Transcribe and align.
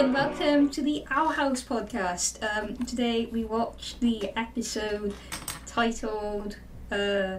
And 0.00 0.14
welcome 0.14 0.70
to 0.70 0.80
the 0.80 1.04
Owl 1.10 1.28
House 1.28 1.62
podcast. 1.62 2.42
Um, 2.42 2.74
today 2.86 3.26
we 3.26 3.44
watched 3.44 4.00
the 4.00 4.30
episode 4.34 5.12
titled, 5.66 6.56
uh, 6.90 7.38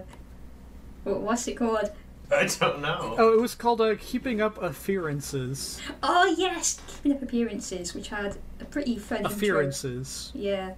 what- 1.02 1.20
what's 1.22 1.48
it 1.48 1.54
called? 1.56 1.90
I 2.30 2.44
don't 2.46 2.80
know. 2.80 3.16
Oh, 3.18 3.32
it 3.34 3.40
was 3.40 3.56
called 3.56 3.80
uh, 3.80 3.96
Keeping 3.98 4.40
Up 4.40 4.62
Appearances. 4.62 5.80
Oh 6.04 6.24
yes, 6.38 6.80
Keeping 6.86 7.16
Up 7.16 7.22
Appearances, 7.22 7.94
which 7.94 8.08
had 8.08 8.38
a 8.60 8.64
pretty 8.64 8.96
fun 8.96 9.18
intro. 9.18 9.34
Appearances. 9.34 10.30
Yeah, 10.32 10.74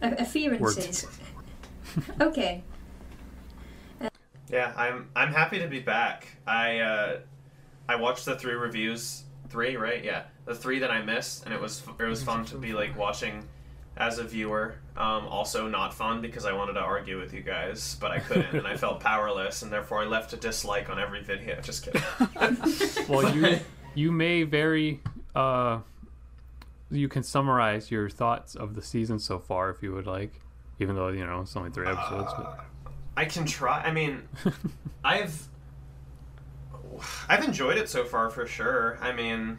a- 0.00 0.14
appearances. 0.22 1.06
okay. 2.20 2.64
Yeah, 4.48 4.72
I'm 4.74 5.10
I'm 5.14 5.32
happy 5.32 5.58
to 5.58 5.68
be 5.68 5.80
back. 5.80 6.28
I 6.46 6.78
uh, 6.80 7.18
I 7.88 7.96
watched 7.96 8.24
the 8.24 8.36
three 8.36 8.54
reviews, 8.54 9.24
three 9.50 9.76
right? 9.76 10.02
Yeah, 10.02 10.24
the 10.46 10.54
three 10.54 10.78
that 10.78 10.90
I 10.90 11.02
missed, 11.02 11.44
and 11.44 11.52
it 11.52 11.60
was 11.60 11.82
it 11.98 12.04
was 12.04 12.22
fun 12.22 12.44
to 12.46 12.56
be 12.56 12.72
like 12.72 12.96
watching 12.96 13.46
as 13.96 14.18
a 14.18 14.24
viewer. 14.24 14.76
Um, 14.96 15.26
also 15.26 15.68
not 15.68 15.92
fun 15.92 16.22
because 16.22 16.44
I 16.44 16.52
wanted 16.52 16.74
to 16.74 16.80
argue 16.80 17.18
with 17.20 17.34
you 17.34 17.40
guys, 17.40 17.96
but 18.00 18.10
I 18.10 18.20
couldn't, 18.20 18.54
and 18.54 18.66
I 18.66 18.76
felt 18.76 19.00
powerless, 19.10 19.62
and 19.62 19.72
therefore 19.72 20.02
I 20.02 20.06
left 20.06 20.32
a 20.32 20.36
dislike 20.36 20.88
on 20.88 20.98
every 20.98 21.22
video. 21.22 21.60
Just 21.62 21.84
kidding. 21.84 22.02
Well, 23.08 23.34
you 23.34 23.58
you 23.94 24.12
may 24.12 24.44
very 24.44 25.00
uh, 25.34 25.80
you 26.90 27.08
can 27.08 27.22
summarize 27.22 27.90
your 27.90 28.08
thoughts 28.08 28.54
of 28.54 28.74
the 28.74 28.82
season 28.82 29.18
so 29.18 29.38
far 29.38 29.70
if 29.70 29.82
you 29.82 29.92
would 29.92 30.06
like, 30.06 30.40
even 30.78 30.96
though 30.96 31.08
you 31.08 31.26
know 31.26 31.40
it's 31.40 31.56
only 31.56 31.70
three 31.70 31.88
episodes. 31.88 32.32
But 32.36 32.64
I 33.16 33.24
can 33.24 33.44
try. 33.44 33.82
I 33.82 33.92
mean, 33.92 34.22
I've 35.04 35.48
I've 37.28 37.44
enjoyed 37.44 37.78
it 37.78 37.88
so 37.88 38.04
far 38.04 38.30
for 38.30 38.46
sure. 38.46 38.98
I 39.00 39.12
mean, 39.12 39.58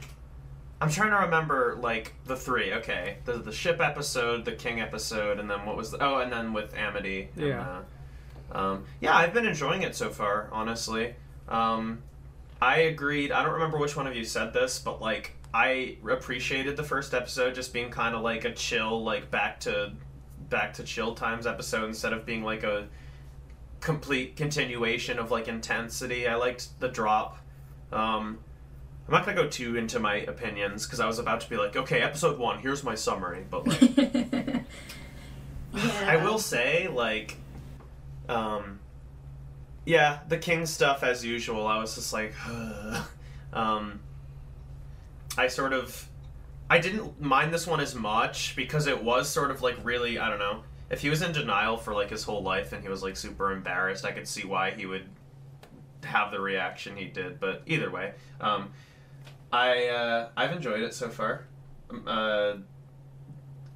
I'm 0.79 0.89
trying 0.89 1.11
to 1.11 1.17
remember 1.17 1.77
like 1.81 2.13
the 2.25 2.35
three. 2.35 2.73
Okay, 2.73 3.17
the 3.25 3.33
the 3.33 3.51
ship 3.51 3.79
episode, 3.81 4.45
the 4.45 4.53
king 4.53 4.81
episode, 4.81 5.39
and 5.39 5.49
then 5.49 5.65
what 5.65 5.77
was 5.77 5.91
the 5.91 6.03
oh, 6.03 6.19
and 6.19 6.31
then 6.31 6.53
with 6.53 6.75
Amity. 6.75 7.29
and, 7.35 7.47
Yeah. 7.47 7.77
uh, 8.53 8.57
um, 8.57 8.85
yeah, 8.99 9.15
I've 9.15 9.33
been 9.33 9.45
enjoying 9.45 9.83
it 9.83 9.95
so 9.95 10.09
far. 10.09 10.49
Honestly, 10.51 11.15
um, 11.47 12.01
I 12.61 12.77
agreed. 12.81 13.31
I 13.31 13.43
don't 13.43 13.53
remember 13.53 13.77
which 13.77 13.95
one 13.95 14.07
of 14.07 14.15
you 14.15 14.23
said 14.25 14.53
this, 14.53 14.79
but 14.79 15.01
like 15.01 15.33
I 15.53 15.97
appreciated 16.09 16.77
the 16.77 16.83
first 16.83 17.13
episode 17.13 17.55
just 17.55 17.73
being 17.73 17.89
kind 17.91 18.15
of 18.15 18.21
like 18.21 18.45
a 18.45 18.53
chill, 18.53 19.03
like 19.03 19.31
back 19.31 19.59
to 19.61 19.93
back 20.49 20.73
to 20.73 20.83
chill 20.83 21.13
times 21.15 21.47
episode 21.47 21.85
instead 21.85 22.11
of 22.11 22.25
being 22.25 22.43
like 22.43 22.63
a 22.63 22.87
complete 23.81 24.35
continuation 24.37 25.19
of 25.19 25.31
like 25.31 25.47
intensity. 25.47 26.27
I 26.27 26.35
liked 26.35 26.79
the 26.79 26.87
drop. 26.87 27.37
Um, 27.91 28.39
I'm 29.07 29.13
not 29.13 29.25
gonna 29.25 29.35
go 29.35 29.49
too 29.49 29.75
into 29.75 29.99
my 29.99 30.15
opinions 30.15 30.85
because 30.85 30.99
I 31.01 31.07
was 31.07 31.19
about 31.19 31.41
to 31.41 31.49
be 31.49 31.57
like, 31.57 31.75
okay, 31.75 32.01
episode 32.01 32.39
one, 32.39 32.59
here's 32.59 32.83
my 32.83 32.95
summary. 32.95 33.45
But 33.49 33.67
like, 33.67 33.81
Yeah. 35.73 36.05
I 36.05 36.17
will 36.17 36.37
say, 36.37 36.87
like, 36.89 37.37
um, 38.27 38.79
yeah, 39.85 40.19
the 40.27 40.37
king 40.37 40.65
stuff 40.65 41.03
as 41.03 41.23
usual. 41.25 41.65
I 41.65 41.79
was 41.79 41.95
just 41.95 42.11
like, 42.13 42.33
um, 43.53 43.99
I 45.37 45.47
sort 45.47 45.73
of, 45.73 46.07
I 46.69 46.79
didn't 46.79 47.21
mind 47.21 47.53
this 47.53 47.65
one 47.65 47.79
as 47.79 47.95
much 47.95 48.55
because 48.55 48.87
it 48.87 49.03
was 49.03 49.29
sort 49.29 49.49
of 49.51 49.61
like 49.61 49.77
really, 49.83 50.19
I 50.19 50.29
don't 50.29 50.39
know. 50.39 50.63
If 50.91 51.01
he 51.01 51.09
was 51.09 51.21
in 51.21 51.31
denial 51.31 51.77
for 51.77 51.93
like 51.93 52.09
his 52.09 52.23
whole 52.23 52.43
life 52.43 52.73
and 52.73 52.83
he 52.83 52.89
was 52.89 53.01
like 53.01 53.15
super 53.15 53.51
embarrassed, 53.53 54.05
I 54.05 54.11
could 54.11 54.27
see 54.27 54.45
why 54.45 54.71
he 54.71 54.85
would 54.85 55.07
have 56.03 56.31
the 56.31 56.39
reaction 56.39 56.97
he 56.97 57.05
did. 57.05 57.39
But 57.39 57.63
either 57.65 57.89
way, 57.89 58.13
um, 58.41 58.71
I 59.51 59.87
uh, 59.87 60.29
I've 60.35 60.51
enjoyed 60.51 60.81
it 60.81 60.93
so 60.93 61.09
far. 61.09 61.45
Um, 61.89 62.03
Uh, 62.07 62.53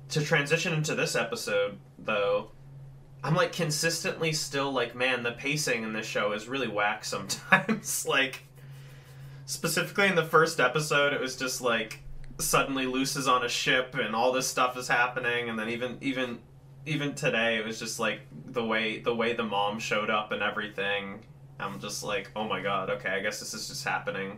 to 0.09 0.23
transition 0.23 0.71
into 0.73 0.93
this 0.93 1.15
episode, 1.15 1.79
though, 1.97 2.51
I'm 3.23 3.33
like 3.33 3.53
consistently 3.53 4.33
still 4.33 4.71
like, 4.71 4.93
man, 4.93 5.23
the 5.23 5.31
pacing 5.31 5.83
in 5.83 5.93
this 5.93 6.05
show 6.05 6.31
is 6.33 6.47
really 6.47 6.67
whack 6.67 7.03
sometimes. 7.15 8.05
like, 8.05 8.43
specifically 9.45 10.07
in 10.07 10.15
the 10.15 10.23
first 10.25 10.59
episode, 10.59 11.11
it 11.13 11.19
was 11.19 11.35
just 11.35 11.61
like 11.61 12.01
suddenly 12.37 12.85
Luz 12.85 13.15
is 13.15 13.27
on 13.27 13.43
a 13.45 13.49
ship 13.49 13.95
and 13.95 14.13
all 14.15 14.31
this 14.31 14.47
stuff 14.47 14.77
is 14.77 14.87
happening, 14.89 15.49
and 15.49 15.57
then 15.57 15.69
even 15.69 15.97
even 16.01 16.39
even 16.85 17.13
today, 17.16 17.57
it 17.57 17.66
was 17.66 17.79
just 17.79 18.00
like 18.00 18.22
the 18.47 18.63
way 18.63 19.00
the 19.00 19.13
way 19.13 19.34
the 19.34 19.44
mom 19.44 19.79
showed 19.79 20.09
up 20.09 20.31
and 20.31 20.41
everything. 20.41 21.19
I'm 21.59 21.79
just 21.79 22.03
like, 22.03 22.31
oh 22.35 22.47
my 22.47 22.62
god, 22.62 22.90
okay, 22.90 23.09
I 23.09 23.19
guess 23.22 23.40
this 23.40 23.53
is 23.53 23.68
just 23.68 23.84
happening. 23.84 24.38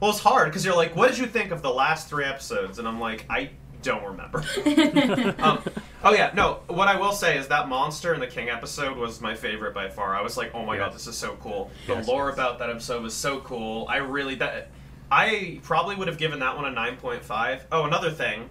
Well, 0.00 0.10
it's 0.10 0.20
hard 0.20 0.48
because 0.48 0.64
you're 0.64 0.74
like, 0.76 0.96
what 0.96 1.10
did 1.10 1.18
you 1.18 1.26
think 1.26 1.52
of 1.52 1.62
the 1.62 1.72
last 1.72 2.08
three 2.08 2.24
episodes? 2.24 2.80
And 2.80 2.88
I'm 2.88 2.98
like, 2.98 3.24
I 3.30 3.50
don't 3.82 4.04
remember. 4.04 4.38
um, 5.38 5.62
oh 6.02 6.12
yeah, 6.12 6.32
no. 6.34 6.60
What 6.66 6.88
I 6.88 6.98
will 6.98 7.12
say 7.12 7.38
is 7.38 7.46
that 7.48 7.68
monster 7.68 8.12
in 8.12 8.20
the 8.20 8.26
King 8.26 8.48
episode 8.48 8.96
was 8.96 9.20
my 9.20 9.34
favorite 9.34 9.74
by 9.74 9.88
far. 9.88 10.16
I 10.16 10.22
was 10.22 10.36
like, 10.36 10.52
oh 10.54 10.64
my 10.64 10.76
god, 10.76 10.92
this 10.92 11.06
is 11.06 11.16
so 11.16 11.36
cool. 11.40 11.70
The 11.86 11.94
Yes, 11.94 12.08
lore 12.08 12.26
yes. 12.28 12.34
about 12.34 12.58
that 12.58 12.70
episode 12.70 13.02
was 13.02 13.14
so 13.14 13.40
cool. 13.40 13.86
I 13.88 13.98
really 13.98 14.34
that 14.36 14.70
I 15.10 15.60
probably 15.62 15.94
would 15.94 16.08
have 16.08 16.18
given 16.18 16.40
that 16.40 16.56
one 16.56 16.64
a 16.64 16.70
nine 16.70 16.96
point 16.96 17.24
five. 17.24 17.66
Oh, 17.70 17.84
another 17.84 18.10
thing, 18.10 18.48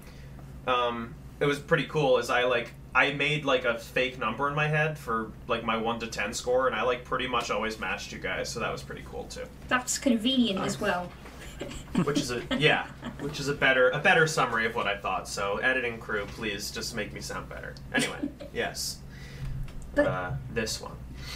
um, 0.68 1.16
it 1.40 1.46
was 1.46 1.60
pretty 1.60 1.86
cool. 1.86 2.18
Is 2.18 2.30
I 2.30 2.44
like 2.44 2.74
I 2.94 3.14
made 3.14 3.46
like 3.46 3.64
a 3.66 3.78
fake 3.78 4.20
number 4.20 4.50
in 4.50 4.56
my 4.56 4.68
head 4.68 4.98
for 4.98 5.32
like 5.48 5.64
my 5.64 5.78
one 5.78 6.00
to 6.00 6.08
ten 6.08 6.34
score, 6.34 6.68
and 6.68 6.76
I 6.76 6.84
like 6.84 7.06
pretty 7.06 7.28
much 7.28 7.50
always 7.50 7.80
matched 7.80 8.12
you 8.12 8.20
guys. 8.20 8.50
So 8.50 8.60
that 8.60 8.72
was 8.72 8.84
pretty 8.84 9.04
cool 9.10 9.26
too. 9.26 9.44
That's 9.70 9.98
convenient 9.98 10.60
as 10.60 10.80
well. 10.80 11.12
Which 12.04 12.20
is 12.20 12.32
a 12.32 12.42
yeah, 12.58 12.88
which 13.20 13.40
is 13.40 13.48
a 13.48 13.54
better 13.54 13.92
a 13.92 14.00
better 14.00 14.26
summary 14.26 14.66
of 14.66 14.74
what 14.74 14.88
I 14.88 14.98
thought. 14.98 15.28
So 15.28 15.58
editing 15.58 16.00
crew, 16.00 16.26
please 16.26 16.72
just 16.72 16.96
make 16.96 17.14
me 17.14 17.22
sound 17.22 17.50
better. 17.50 17.76
Anyway, 17.94 18.30
yes. 18.54 18.98
But- 19.94 20.08
uh, 20.08 20.32
this 20.52 20.82
one. 20.82 20.94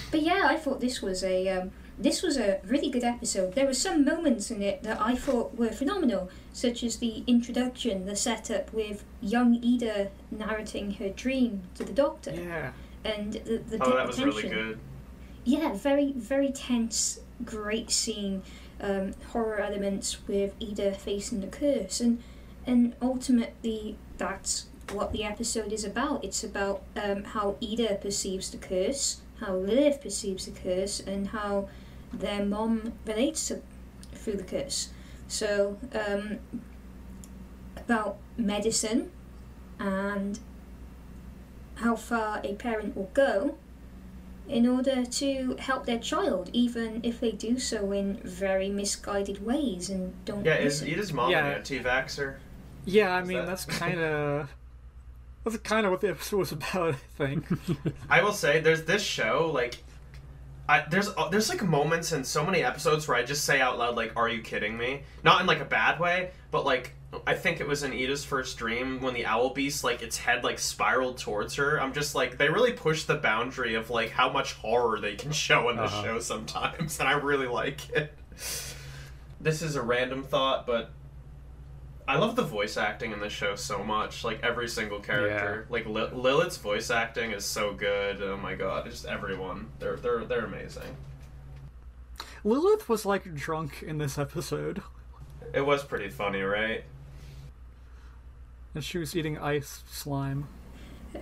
But 0.09 0.23
yeah, 0.23 0.41
I 0.45 0.55
thought 0.57 0.79
this 0.81 0.99
was 0.99 1.23
a 1.23 1.47
um, 1.49 1.71
this 1.97 2.21
was 2.21 2.37
a 2.37 2.59
really 2.65 2.89
good 2.89 3.03
episode. 3.03 3.53
There 3.53 3.65
were 3.65 3.73
some 3.73 4.03
moments 4.03 4.51
in 4.51 4.61
it 4.61 4.83
that 4.83 4.99
I 5.01 5.15
thought 5.15 5.55
were 5.57 5.69
phenomenal, 5.69 6.29
such 6.51 6.83
as 6.83 6.97
the 6.97 7.23
introduction, 7.27 8.05
the 8.05 8.15
setup 8.15 8.73
with 8.73 9.03
young 9.21 9.55
Eda 9.55 10.09
narrating 10.31 10.91
her 10.95 11.09
dream 11.09 11.63
to 11.75 11.83
the 11.83 11.93
doctor, 11.93 12.31
Yeah. 12.33 12.71
and 13.03 13.33
the 13.33 13.57
the 13.69 13.77
Oh, 13.83 13.95
that 13.95 14.07
was 14.07 14.17
tension. 14.17 14.35
really 14.35 14.49
good. 14.49 14.79
Yeah, 15.45 15.73
very 15.73 16.11
very 16.13 16.51
tense, 16.51 17.19
great 17.45 17.91
scene, 17.91 18.41
um, 18.81 19.13
horror 19.31 19.59
elements 19.59 20.17
with 20.27 20.53
Eda 20.59 20.93
facing 20.93 21.41
the 21.41 21.47
curse, 21.47 22.01
and 22.01 22.21
and 22.67 22.93
ultimately 23.01 23.95
that's 24.17 24.65
what 24.91 25.11
the 25.13 25.23
episode 25.23 25.71
is 25.71 25.83
about. 25.85 26.23
It's 26.25 26.43
about 26.43 26.81
um, 26.95 27.23
how 27.23 27.55
Eda 27.59 27.99
perceives 28.01 28.49
the 28.51 28.57
curse, 28.57 29.21
how 29.39 29.55
Lilith 29.55 30.01
perceives 30.01 30.45
the 30.45 30.51
curse, 30.51 30.99
and 30.99 31.27
how 31.29 31.69
their 32.19 32.45
mom 32.45 32.93
relates 33.05 33.47
to 33.47 33.61
through 34.13 34.37
the 34.37 34.43
curse. 34.43 34.89
So 35.27 35.77
um, 35.93 36.39
about 37.77 38.17
medicine 38.37 39.11
and 39.79 40.39
how 41.75 41.95
far 41.95 42.39
a 42.43 42.53
parent 42.53 42.95
will 42.95 43.09
go 43.13 43.57
in 44.47 44.67
order 44.67 45.03
to 45.05 45.55
help 45.59 45.85
their 45.85 45.97
child, 45.99 46.49
even 46.53 47.01
if 47.03 47.19
they 47.19 47.31
do 47.31 47.57
so 47.59 47.91
in 47.91 48.17
very 48.23 48.69
misguided 48.69 49.43
ways 49.45 49.89
and 49.89 50.13
don't 50.25 50.45
Yeah, 50.45 50.55
is 50.57 50.81
listen. 50.81 50.87
Eda's 50.87 51.11
mom 51.13 51.31
Yeah. 51.31 51.45
an 51.47 51.53
anti-vaxxer? 51.53 52.35
Yeah, 52.85 53.15
I 53.15 53.21
Is 53.21 53.27
mean 53.27 53.37
that- 53.39 53.47
that's 53.47 53.65
kind 53.81 53.99
of 53.99 54.49
that's 55.43 55.57
kind 55.57 55.85
of 55.85 55.91
what 55.91 56.01
the 56.01 56.09
episode 56.09 56.37
was 56.37 56.51
about. 56.51 56.93
I 56.95 56.97
think. 57.17 57.45
I 58.09 58.23
will 58.23 58.31
say, 58.33 58.59
there's 58.61 58.83
this 58.83 59.03
show 59.03 59.51
like. 59.53 59.83
I, 60.67 60.83
there's 60.89 61.09
uh, 61.09 61.29
there's 61.29 61.49
like 61.49 61.63
moments 61.63 62.11
in 62.11 62.23
so 62.23 62.43
many 62.45 62.63
episodes 62.63 63.07
where 63.07 63.15
I 63.17 63.23
just 63.23 63.45
say 63.45 63.61
out 63.61 63.77
loud 63.77 63.95
like, 63.95 64.13
"Are 64.15 64.27
you 64.27 64.41
kidding 64.41 64.77
me?" 64.77 65.03
Not 65.23 65.39
in 65.41 65.47
like 65.47 65.59
a 65.59 65.65
bad 65.65 65.99
way, 65.99 66.31
but 66.51 66.65
like 66.65 66.93
I 67.27 67.35
think 67.35 67.59
it 67.61 67.67
was 67.67 67.83
in 67.83 67.93
Eda's 67.93 68.25
first 68.25 68.57
dream 68.57 68.99
when 69.01 69.13
the 69.13 69.25
owl 69.25 69.51
beast 69.51 69.83
like 69.83 70.01
its 70.01 70.17
head 70.17 70.43
like 70.43 70.57
spiraled 70.59 71.17
towards 71.19 71.55
her. 71.55 71.79
I'm 71.79 71.93
just 71.93 72.15
like 72.15 72.37
they 72.37 72.49
really 72.49 72.73
push 72.73 73.03
the 73.03 73.15
boundary 73.15 73.75
of 73.75 73.89
like 73.91 74.09
how 74.09 74.29
much 74.31 74.53
horror 74.53 74.99
they 74.99 75.15
can 75.15 75.31
show 75.31 75.69
in 75.69 75.75
the 75.77 75.83
Uh-huh. 75.83 76.03
show 76.03 76.19
sometimes, 76.19 76.99
and 76.99 77.07
I 77.07 77.13
really 77.13 77.47
like 77.47 77.89
it. 77.91 78.13
This 79.39 79.61
is 79.61 79.75
a 79.75 79.81
random 79.81 80.23
thought, 80.23 80.65
but 80.65 80.89
I 82.07 82.17
love 82.17 82.35
the 82.35 82.43
voice 82.43 82.77
acting 82.77 83.11
in 83.13 83.19
this 83.19 83.33
show 83.33 83.55
so 83.55 83.83
much. 83.83 84.23
Like 84.23 84.41
every 84.43 84.67
single 84.67 84.99
character, 84.99 85.65
like 85.69 85.85
Li- 85.87 86.11
Lilith's 86.13 86.57
voice 86.57 86.91
acting 86.91 87.31
is 87.31 87.43
so 87.45 87.73
good. 87.73 88.21
Oh 88.21 88.37
my 88.37 88.53
god, 88.55 88.85
just 88.85 89.05
everyone. 89.05 89.69
They're 89.79 89.95
they're 89.95 90.23
they're 90.25 90.45
amazing. 90.45 90.95
Lilith 92.43 92.87
was 92.87 93.05
like 93.05 93.33
drunk 93.33 93.81
in 93.81 93.97
this 93.97 94.17
episode, 94.19 94.83
It 95.53 95.65
was 95.65 95.83
pretty 95.83 96.09
funny, 96.09 96.41
right? 96.41 96.83
and 98.75 98.83
she 98.83 98.97
was 98.97 99.15
eating 99.15 99.37
ice 99.37 99.83
slime. 99.89 100.47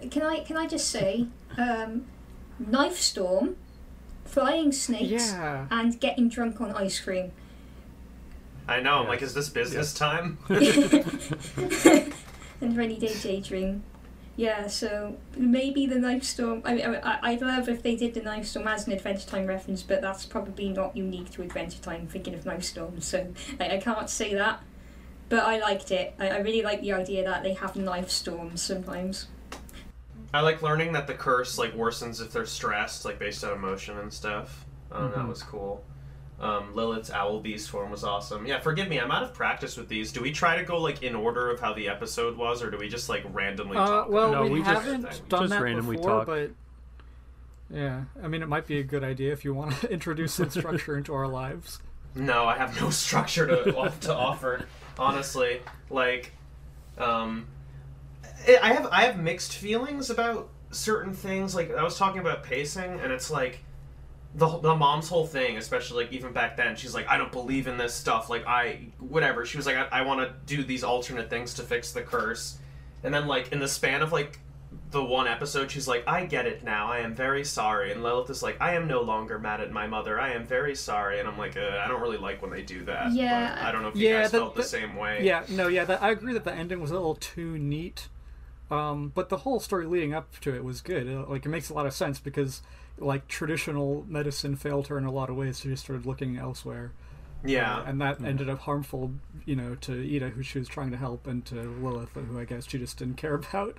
Can 0.09 0.23
I 0.23 0.39
can 0.39 0.57
I 0.57 0.65
just 0.67 0.89
say, 0.89 1.27
um, 1.57 2.05
knife 2.59 2.97
storm, 2.97 3.55
flying 4.25 4.71
snakes, 4.71 5.31
Yeah. 5.31 5.67
and 5.71 5.97
getting 5.99 6.27
drunk 6.29 6.59
on 6.59 6.71
ice 6.71 6.99
cream. 6.99 7.31
I 8.67 8.79
know. 8.79 8.99
I'm 8.99 9.07
like, 9.07 9.21
is 9.21 9.33
this 9.33 9.49
business 9.49 9.93
time? 9.93 10.37
and 10.49 12.13
rainy 12.77 12.97
day 12.97 13.13
daydream. 13.21 13.83
Yeah, 14.35 14.67
so 14.67 15.17
maybe 15.37 15.85
the 15.85 15.99
knife 15.99 16.23
storm. 16.23 16.63
I 16.65 16.73
mean, 16.73 16.85
I, 17.03 17.19
I'd 17.21 17.41
love 17.41 17.69
if 17.69 17.83
they 17.83 17.95
did 17.95 18.15
the 18.15 18.21
knife 18.21 18.47
storm 18.47 18.67
as 18.67 18.87
an 18.87 18.93
Adventure 18.93 19.27
Time 19.27 19.45
reference, 19.45 19.83
but 19.83 20.01
that's 20.01 20.25
probably 20.25 20.69
not 20.69 20.97
unique 20.97 21.29
to 21.31 21.43
Adventure 21.43 21.81
Time. 21.81 22.07
Thinking 22.07 22.33
of 22.33 22.45
knife 22.45 22.63
storm, 22.63 22.99
so 22.99 23.31
I, 23.59 23.75
I 23.75 23.77
can't 23.77 24.09
say 24.09 24.33
that. 24.33 24.61
But 25.29 25.43
I 25.43 25.59
liked 25.59 25.91
it. 25.91 26.15
I, 26.19 26.29
I 26.29 26.37
really 26.39 26.63
like 26.63 26.81
the 26.81 26.93
idea 26.93 27.23
that 27.23 27.43
they 27.43 27.53
have 27.53 27.75
knife 27.75 28.09
storms 28.09 28.61
sometimes. 28.61 29.27
I 30.33 30.41
like 30.41 30.63
learning 30.63 30.93
that 30.93 31.05
the 31.05 31.13
curse 31.13 31.59
like 31.59 31.75
worsens 31.75 32.19
if 32.19 32.31
they're 32.31 32.47
stressed, 32.47 33.05
like 33.05 33.19
based 33.19 33.43
on 33.43 33.51
emotion 33.51 33.99
and 33.99 34.11
stuff. 34.11 34.65
Um, 34.91 35.11
That 35.11 35.19
Mhm. 35.19 35.29
was 35.29 35.43
cool. 35.43 35.83
Um, 36.39 36.75
Lilith's 36.75 37.09
owl 37.11 37.39
beast 37.39 37.69
form 37.69 37.89
was 37.91 38.03
awesome. 38.03 38.45
Yeah, 38.45 38.59
forgive 38.59 38.89
me, 38.89 38.99
I'm 38.99 39.11
out 39.11 39.23
of 39.23 39.33
practice 39.33 39.77
with 39.77 39.87
these. 39.87 40.11
Do 40.11 40.21
we 40.21 40.31
try 40.31 40.57
to 40.57 40.63
go 40.63 40.79
like 40.81 41.01
in 41.03 41.15
order 41.15 41.49
of 41.49 41.59
how 41.61 41.73
the 41.73 41.87
episode 41.87 42.35
was, 42.37 42.61
or 42.61 42.69
do 42.69 42.77
we 42.77 42.89
just 42.89 43.07
like 43.07 43.23
randomly 43.31 43.77
Uh, 43.77 43.85
talk? 43.87 44.09
well, 44.09 44.31
No, 44.31 44.43
we, 44.43 44.49
we 44.49 44.59
just- 44.59 44.69
haven't 44.83 45.03
Just 45.05 45.29
done 45.29 45.49
that 45.49 45.61
randomly 45.61 45.95
before, 45.95 46.25
talk. 46.25 46.25
but 46.27 46.51
yeah, 47.69 48.03
I 48.21 48.27
mean, 48.27 48.41
it 48.41 48.49
might 48.49 48.67
be 48.67 48.79
a 48.79 48.83
good 48.83 49.03
idea 49.03 49.31
if 49.31 49.45
you 49.45 49.53
want 49.53 49.79
to 49.81 49.89
introduce 49.91 50.33
some 50.33 50.49
structure 50.49 50.97
into 50.97 51.13
our 51.13 51.27
lives. 51.27 51.79
No, 52.15 52.45
I 52.45 52.57
have 52.57 52.79
no 52.79 52.89
structure 52.91 53.47
to 53.47 53.75
off 53.77 53.99
to 54.01 54.13
offer. 54.13 54.65
Honestly, 54.99 55.61
like, 55.89 56.33
um, 56.97 57.47
I 58.47 58.59
I 58.61 58.73
have 58.73 58.87
I 58.91 59.03
have 59.03 59.17
mixed 59.17 59.53
feelings 59.55 60.09
about 60.09 60.49
certain 60.71 61.13
things. 61.13 61.55
Like 61.55 61.71
I 61.73 61.83
was 61.83 61.97
talking 61.97 62.19
about 62.19 62.43
pacing, 62.43 62.99
and 62.99 63.11
it's 63.11 63.31
like 63.31 63.63
the 64.35 64.47
the 64.59 64.75
mom's 64.75 65.09
whole 65.09 65.27
thing, 65.27 65.57
especially 65.57 66.03
like 66.05 66.13
even 66.13 66.33
back 66.33 66.57
then. 66.57 66.75
She's 66.75 66.93
like, 66.95 67.07
I 67.07 67.17
don't 67.17 67.31
believe 67.31 67.67
in 67.67 67.77
this 67.77 67.93
stuff. 67.93 68.29
Like 68.29 68.45
I 68.47 68.87
whatever. 68.99 69.45
She 69.45 69.57
was 69.57 69.65
like, 69.65 69.75
I, 69.77 69.87
I 69.91 70.01
want 70.01 70.21
to 70.21 70.33
do 70.55 70.63
these 70.63 70.83
alternate 70.83 71.29
things 71.29 71.53
to 71.55 71.63
fix 71.63 71.91
the 71.91 72.01
curse, 72.01 72.57
and 73.03 73.13
then 73.13 73.27
like 73.27 73.51
in 73.51 73.59
the 73.59 73.67
span 73.67 74.01
of 74.01 74.11
like 74.11 74.39
the 74.89 75.03
one 75.03 75.27
episode, 75.27 75.69
she's 75.69 75.87
like, 75.87 76.03
I 76.07 76.25
get 76.25 76.45
it 76.47 76.63
now. 76.63 76.91
I 76.91 76.99
am 76.99 77.13
very 77.15 77.43
sorry. 77.43 77.91
And 77.91 78.01
Lilith 78.03 78.29
is 78.31 78.41
like, 78.43 78.57
I 78.59 78.73
am 78.73 78.87
no 78.87 79.01
longer 79.01 79.37
mad 79.39 79.59
at 79.61 79.71
my 79.71 79.85
mother. 79.87 80.19
I 80.19 80.33
am 80.33 80.45
very 80.45 80.75
sorry. 80.75 81.19
And 81.19 81.27
I'm 81.27 81.37
like, 81.37 81.57
uh, 81.57 81.79
I 81.83 81.87
don't 81.87 82.01
really 82.01 82.17
like 82.17 82.41
when 82.41 82.49
they 82.51 82.61
do 82.63 82.83
that. 82.85 83.11
Yeah. 83.11 83.55
But 83.55 83.63
I 83.65 83.71
don't 83.71 83.81
know 83.83 83.87
if 83.89 83.95
you 83.95 84.09
Yeah, 84.09 84.21
guys 84.23 84.31
the- 84.31 84.37
felt 84.39 84.55
the, 84.55 84.61
the- 84.61 84.67
same 84.67 84.95
way. 84.95 85.23
Yeah, 85.23 85.43
no, 85.49 85.67
yeah, 85.67 85.85
that, 85.85 86.01
I 86.01 86.11
agree 86.11 86.33
that 86.33 86.43
the 86.43 86.53
ending 86.53 86.79
was 86.79 86.89
a 86.91 86.95
little 86.95 87.15
too 87.15 87.57
neat. 87.59 88.07
Um, 88.71 89.11
but 89.13 89.29
the 89.29 89.37
whole 89.37 89.59
story 89.59 89.85
leading 89.85 90.13
up 90.13 90.39
to 90.41 90.55
it 90.55 90.63
was 90.63 90.81
good. 90.81 91.07
Uh, 91.07 91.25
Like, 91.29 91.45
it 91.45 91.49
makes 91.49 91.69
a 91.69 91.73
lot 91.73 91.85
of 91.85 91.93
sense 91.93 92.19
because, 92.19 92.61
like, 92.97 93.27
traditional 93.27 94.05
medicine 94.07 94.55
failed 94.55 94.87
her 94.87 94.97
in 94.97 95.05
a 95.05 95.11
lot 95.11 95.29
of 95.29 95.35
ways. 95.35 95.57
So 95.57 95.69
she 95.69 95.75
started 95.75 96.05
looking 96.05 96.37
elsewhere. 96.37 96.91
Yeah. 97.45 97.79
Uh, 97.79 97.83
and 97.87 98.01
that 98.01 98.23
ended 98.23 98.49
up 98.49 98.59
harmful, 98.59 99.11
you 99.45 99.55
know, 99.55 99.75
to 99.81 99.93
Eda, 100.01 100.29
who 100.29 100.43
she 100.43 100.59
was 100.59 100.67
trying 100.67 100.91
to 100.91 100.97
help, 100.97 101.27
and 101.27 101.43
to 101.45 101.55
Lilith, 101.55 102.13
who 102.13 102.39
I 102.39 102.45
guess 102.45 102.67
she 102.67 102.77
just 102.79 102.97
didn't 102.97 103.17
care 103.17 103.35
about. 103.51 103.77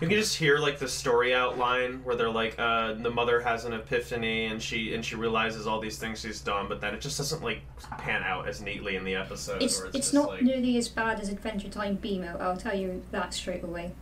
You 0.00 0.08
can 0.08 0.18
just 0.18 0.36
hear 0.36 0.58
like 0.58 0.78
the 0.78 0.88
story 0.88 1.34
outline 1.34 2.04
where 2.04 2.16
they're 2.16 2.30
like, 2.30 2.54
uh, 2.58 2.94
the 2.94 3.10
mother 3.10 3.40
has 3.40 3.64
an 3.64 3.72
epiphany 3.72 4.44
and 4.46 4.62
she 4.62 4.94
and 4.94 5.02
she 5.02 5.16
realizes 5.16 5.66
all 5.66 5.80
these 5.80 5.98
things 5.98 6.20
she's 6.20 6.40
done, 6.42 6.68
but 6.68 6.82
then 6.82 6.92
it 6.94 7.00
just 7.00 7.16
doesn't 7.16 7.42
like 7.42 7.62
pan 7.96 8.22
out 8.22 8.46
as 8.46 8.60
neatly 8.60 8.96
in 8.96 9.04
the 9.04 9.14
episode. 9.14 9.62
It's 9.62 9.78
where 9.78 9.86
it's, 9.88 9.96
just, 9.96 10.14
not 10.14 10.28
like, 10.28 10.42
nearly 10.42 10.76
as 10.76 10.88
bad 10.88 11.18
as 11.18 11.30
Adventure 11.30 11.70
Time 11.70 11.96
BMO. 11.96 12.38
I'll 12.42 12.58
tell 12.58 12.76
you 12.78 13.02
that 13.10 13.32
straight 13.32 13.64
away. 13.64 13.92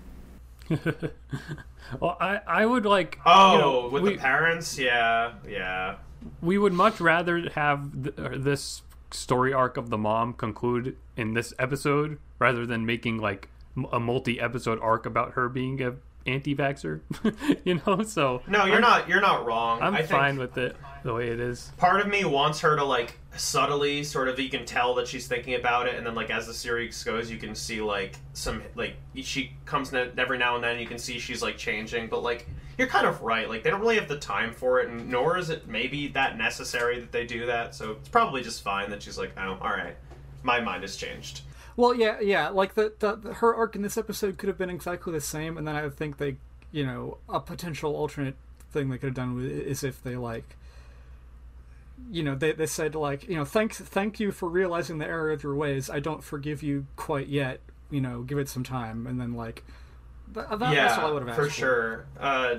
well, 2.01 2.17
I 2.21 2.41
I 2.47 2.67
would 2.67 2.87
like. 2.87 3.19
Oh, 3.25 3.53
you 3.53 3.59
know, 3.59 3.89
with 3.89 4.03
we, 4.03 4.13
the 4.15 4.19
parents, 4.19 4.79
yeah, 4.79 5.33
yeah. 5.49 5.97
we 6.41 6.59
would 6.59 6.73
much 6.73 7.01
rather 7.01 7.49
have 7.51 7.91
th- 8.05 8.15
this 8.43 8.83
story 9.11 9.53
arc 9.53 9.77
of 9.77 9.91
the 9.91 9.99
mom 9.99 10.33
conclude 10.33 10.97
in 11.17 11.35
this 11.35 11.53
episode 11.59 12.19
rather 12.39 12.67
than 12.67 12.87
making 12.87 13.19
like 13.19 13.49
a 13.93 14.01
multi-episode 14.01 14.79
arc 14.81 15.07
about 15.07 15.33
her 15.33 15.49
being 15.49 15.83
a 15.83 15.95
anti-vaxxer 16.27 17.01
you 17.65 17.81
know 17.87 18.03
so 18.03 18.43
No, 18.47 18.65
you're 18.65 18.77
I'm, 18.77 18.81
not. 18.81 19.09
You're 19.09 19.21
not 19.21 19.45
wrong. 19.47 19.81
i'm 19.83 19.95
I 19.95 20.03
fine 20.03 20.39
with 20.39 20.57
it 20.59 20.77
the 21.03 21.13
way 21.13 21.29
it 21.29 21.41
is 21.41 21.73
part 21.79 22.01
of 22.01 22.07
me 22.07 22.25
wants 22.25 22.61
her 22.61 22.77
to 22.77 22.85
like 22.85 23.19
subtly 23.37 24.05
sort 24.05 24.29
of 24.29 24.39
you 24.39 24.49
can 24.49 24.65
tell 24.65 24.95
that 24.95 25.09
she's 25.09 25.27
thinking 25.27 25.55
about 25.55 25.87
it 25.87 25.95
and 25.97 26.07
then 26.07 26.15
like 26.15 26.31
as 26.31 26.47
the 26.47 26.55
series 26.55 27.03
goes 27.03 27.31
you 27.31 27.39
can 27.39 27.55
see 27.55 27.81
like 27.81 28.17
some 28.35 28.63
like 28.77 28.95
she 29.17 29.53
comes 29.65 29.93
in 29.93 30.11
every 30.19 30.39
now 30.39 30.55
and 30.55 30.63
then 30.63 30.79
you 30.79 30.87
can 30.87 30.99
see 30.99 31.19
she's 31.19 31.43
like 31.43 31.57
changing 31.57 32.07
but 32.09 32.23
like 32.23 32.47
you're 32.79 32.87
kind 32.89 33.07
of 33.07 33.21
right 33.23 33.49
like 33.49 33.63
they 33.63 33.71
don't 33.71 33.81
really 33.81 33.97
have 33.97 34.09
the 34.09 34.19
time 34.19 34.53
for 34.53 34.81
it 34.81 34.89
and 34.89 35.09
nor 35.11 35.37
is 35.39 35.51
it 35.51 35.67
maybe 35.67 36.09
that 36.09 36.37
necessary 36.39 37.01
that 37.01 37.11
they 37.11 37.27
do 37.27 37.47
that 37.47 37.75
so 37.75 37.93
it's 37.93 38.09
probably 38.09 38.43
just 38.43 38.63
fine 38.63 38.89
that 38.91 39.03
she's 39.03 39.19
like 39.19 39.33
oh 39.39 39.59
all 39.61 39.71
right 39.71 39.97
my 40.43 40.61
mind 40.61 40.83
has 40.83 40.95
changed 40.97 41.41
Well, 41.77 41.95
yeah, 41.95 42.21
yeah. 42.21 42.49
Like 42.49 42.75
the, 42.75 42.93
the, 42.99 43.17
the 43.17 43.35
her 43.35 43.55
arc 43.55 43.77
in 43.77 43.83
this 43.83 43.97
episode 43.97 44.39
could 44.39 44.49
have 44.49 44.59
been 44.59 44.71
exactly 44.71 45.13
the 45.13 45.21
same, 45.21 45.57
and 45.57 45.67
then 45.67 45.77
I 45.77 45.89
think 45.89 46.19
they, 46.19 46.37
you 46.71 46.85
know, 46.85 47.19
a 47.29 47.41
potential 47.41 47.95
alternate 47.97 48.37
thing 48.71 48.89
they 48.91 48.99
could 48.99 49.09
have 49.09 49.15
done 49.15 49.39
is 49.41 49.83
if 49.83 50.03
they 50.03 50.17
like, 50.17 50.57
you 52.11 52.23
know, 52.23 52.35
they 52.35 52.53
they 52.53 52.67
said 52.67 52.95
like, 52.95 53.29
you 53.29 53.37
know, 53.37 53.45
thanks, 53.45 53.79
thank 53.79 54.21
you 54.21 54.33
for 54.33 54.49
realizing 54.49 54.99
the 54.99 55.07
error 55.07 55.31
of 55.31 55.43
your 55.43 55.55
ways. 55.55 55.89
I 55.89 56.01
don't 56.01 56.23
forgive 56.23 56.63
you 56.63 56.87
quite 56.97 57.29
yet. 57.29 57.61
You 57.91 58.01
know, 58.01 58.23
give 58.23 58.39
it 58.39 58.49
some 58.49 58.65
time, 58.65 59.07
and 59.07 59.21
then 59.21 59.35
like, 59.35 59.63
th- 60.35 60.47
that, 60.51 60.73
yeah 60.73 60.87
that's 60.87 60.99
all 60.99 61.09
I 61.09 61.13
would 61.13 61.23
have 61.23 61.29
asked 61.31 61.41
for 61.41 61.51
sure 61.51 62.07
uh, 62.19 62.57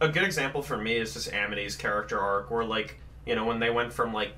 a 0.00 0.08
good 0.08 0.22
example 0.22 0.62
for 0.62 0.76
me 0.76 0.96
is 0.96 1.14
just 1.14 1.32
amity's 1.32 1.76
character 1.76 2.18
arc 2.18 2.50
where 2.50 2.64
like 2.64 2.98
you 3.26 3.34
know 3.34 3.44
when 3.44 3.58
they 3.58 3.70
went 3.70 3.92
from 3.92 4.12
like 4.12 4.32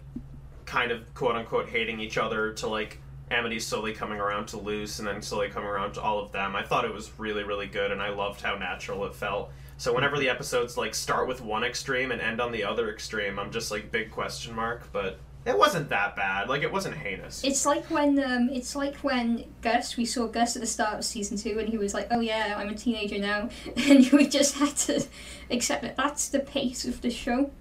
kind 0.65 0.91
of 0.91 1.13
quote 1.15 1.37
unquote 1.37 1.69
hating 1.69 2.01
each 2.01 2.19
other 2.19 2.53
to 2.53 2.67
like 2.67 3.01
amity 3.31 3.59
slowly 3.59 3.93
coming 3.93 4.21
around 4.21 4.47
to 4.47 4.57
luz 4.57 4.99
and 4.99 5.09
then 5.09 5.21
slowly 5.21 5.49
coming 5.49 5.69
around 5.69 5.93
to 5.93 6.01
all 6.01 6.19
of 6.21 6.31
them 6.33 6.55
i 6.55 6.63
thought 6.63 6.85
it 6.85 6.93
was 6.93 7.11
really 7.19 7.43
really 7.43 7.67
good 7.67 7.91
and 7.91 8.01
i 8.01 8.09
loved 8.09 8.41
how 8.41 8.55
natural 8.57 9.05
it 9.05 9.15
felt 9.15 9.51
so 9.79 9.93
whenever 9.95 10.19
the 10.19 10.29
episodes 10.29 10.77
like 10.77 10.95
start 10.95 11.27
with 11.27 11.41
one 11.41 11.65
extreme 11.65 12.13
and 12.13 12.21
end 12.21 12.41
on 12.41 12.53
the 12.53 12.63
other 12.63 12.91
extreme 12.91 13.39
i'm 13.39 13.51
just 13.51 13.71
like 13.71 13.91
big 13.91 14.11
question 14.11 14.55
mark 14.55 14.89
but 14.93 15.19
it 15.45 15.57
wasn't 15.57 15.89
that 15.89 16.17
bad 16.17 16.49
like 16.49 16.63
it 16.63 16.73
wasn't 16.73 16.95
heinous 16.95 17.43
It's 17.45 17.65
like 17.65 17.89
when 17.89 18.19
um, 18.23 18.49
it's 18.51 18.75
like 18.75 18.97
when 18.97 19.45
Gus. 19.63 19.97
We 19.97 20.05
saw 20.05 20.27
Gus 20.27 20.57
at 20.57 20.61
the 20.61 20.67
start 20.67 20.99
of 20.99 21.05
season 21.05 21.37
two, 21.37 21.61
and 21.61 21.69
he 21.69 21.79
was 21.79 21.95
like, 21.95 22.09
"Oh 22.11 22.19
yeah, 22.19 22.55
I'm 22.57 22.69
a 22.69 22.75
teenager 22.75 23.19
now," 23.19 23.49
and 23.77 24.11
we 24.11 24.27
just 24.27 24.57
had 24.57 24.77
to 24.77 25.07
accept 25.49 25.83
that 25.83 25.97
that's 25.97 26.29
the 26.31 26.41
pace 26.41 26.85
of 26.85 27.01
the 27.01 27.11
show. 27.11 27.53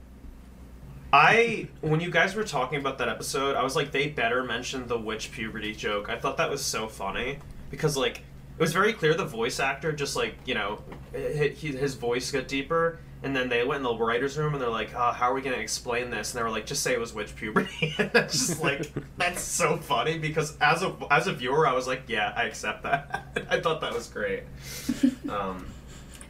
I 1.15 1.67
when 1.79 2.01
you 2.01 2.11
guys 2.11 2.35
were 2.35 2.43
talking 2.43 2.77
about 2.79 2.97
that 2.97 3.07
episode, 3.07 3.55
I 3.55 3.63
was 3.63 3.73
like, 3.75 3.91
they 3.91 4.09
better 4.09 4.43
mention 4.43 4.85
the 4.87 4.97
witch 4.97 5.31
puberty 5.31 5.73
joke. 5.73 6.09
I 6.09 6.17
thought 6.17 6.35
that 6.37 6.49
was 6.49 6.61
so 6.63 6.89
funny 6.89 7.39
because 7.69 7.95
like 7.95 8.17
it 8.17 8.61
was 8.61 8.73
very 8.73 8.91
clear 8.91 9.13
the 9.13 9.23
voice 9.25 9.59
actor 9.61 9.93
just 9.93 10.15
like 10.17 10.35
you 10.45 10.55
know 10.55 10.81
hi- 11.13 11.33
hi- 11.37 11.53
his 11.53 11.95
voice 11.95 12.29
got 12.31 12.49
deeper, 12.49 12.99
and 13.23 13.33
then 13.33 13.47
they 13.47 13.63
went 13.63 13.77
in 13.77 13.83
the 13.83 13.95
writers' 13.95 14.37
room 14.37 14.53
and 14.53 14.61
they're 14.61 14.69
like, 14.69 14.93
oh, 14.93 15.11
how 15.13 15.31
are 15.31 15.33
we 15.33 15.41
gonna 15.41 15.55
explain 15.55 16.09
this? 16.09 16.33
And 16.33 16.39
they 16.39 16.43
were 16.43 16.49
like, 16.49 16.65
just 16.65 16.83
say 16.83 16.91
it 16.91 16.99
was 16.99 17.13
witch 17.13 17.33
puberty. 17.37 17.95
and 17.97 18.11
that's 18.11 18.33
just 18.33 18.61
like 18.61 18.91
that's 19.17 19.41
so 19.41 19.77
funny 19.77 20.17
because 20.17 20.57
as 20.59 20.83
a 20.83 20.93
as 21.09 21.27
a 21.27 21.33
viewer, 21.33 21.65
I 21.65 21.71
was 21.73 21.87
like, 21.87 22.03
yeah, 22.09 22.33
I 22.35 22.43
accept 22.43 22.83
that. 22.83 23.25
I 23.49 23.61
thought 23.61 23.79
that 23.79 23.93
was 23.93 24.07
great. 24.09 24.43
Um, 25.29 25.65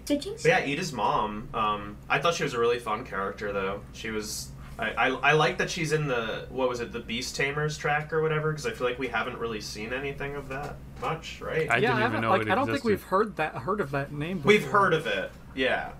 Did 0.05 0.25
you? 0.25 0.33
but 0.33 0.45
yeah, 0.45 0.59
Eda's 0.59 0.93
mom. 0.93 1.49
Um, 1.55 1.97
I 2.07 2.19
thought 2.19 2.35
she 2.35 2.43
was 2.43 2.53
a 2.53 2.59
really 2.59 2.77
fun 2.79 3.03
character, 3.03 3.51
though. 3.51 3.81
She 3.93 4.11
was. 4.11 4.51
I, 4.77 4.91
I, 4.91 5.07
I 5.07 5.31
like 5.33 5.57
that 5.59 5.69
she's 5.69 5.93
in 5.93 6.07
the 6.07 6.47
what 6.49 6.67
was 6.67 6.79
it 6.81 6.91
the 6.91 6.99
Beast 6.99 7.35
Tamers 7.35 7.77
track 7.77 8.11
or 8.11 8.21
whatever 8.21 8.51
because 8.51 8.65
I 8.65 8.71
feel 8.71 8.87
like 8.87 8.99
we 8.99 9.07
haven't 9.07 9.37
really 9.37 9.61
seen 9.61 9.93
anything 9.93 10.35
of 10.35 10.49
that 10.49 10.75
much, 11.01 11.39
right? 11.41 11.69
I 11.69 11.77
yeah, 11.77 11.91
didn't 11.91 12.03
I 12.03 12.07
even 12.07 12.21
know 12.21 12.29
like, 12.31 12.41
it 12.41 12.49
I 12.49 12.55
don't 12.55 12.67
think 12.69 12.83
we've 12.83 13.03
heard 13.03 13.37
that 13.37 13.55
heard 13.55 13.79
of 13.79 13.91
that 13.91 14.11
name. 14.11 14.37
Before. 14.37 14.49
We've 14.49 14.65
heard 14.65 14.93
of 14.93 15.07
it, 15.07 15.31
yeah, 15.55 15.91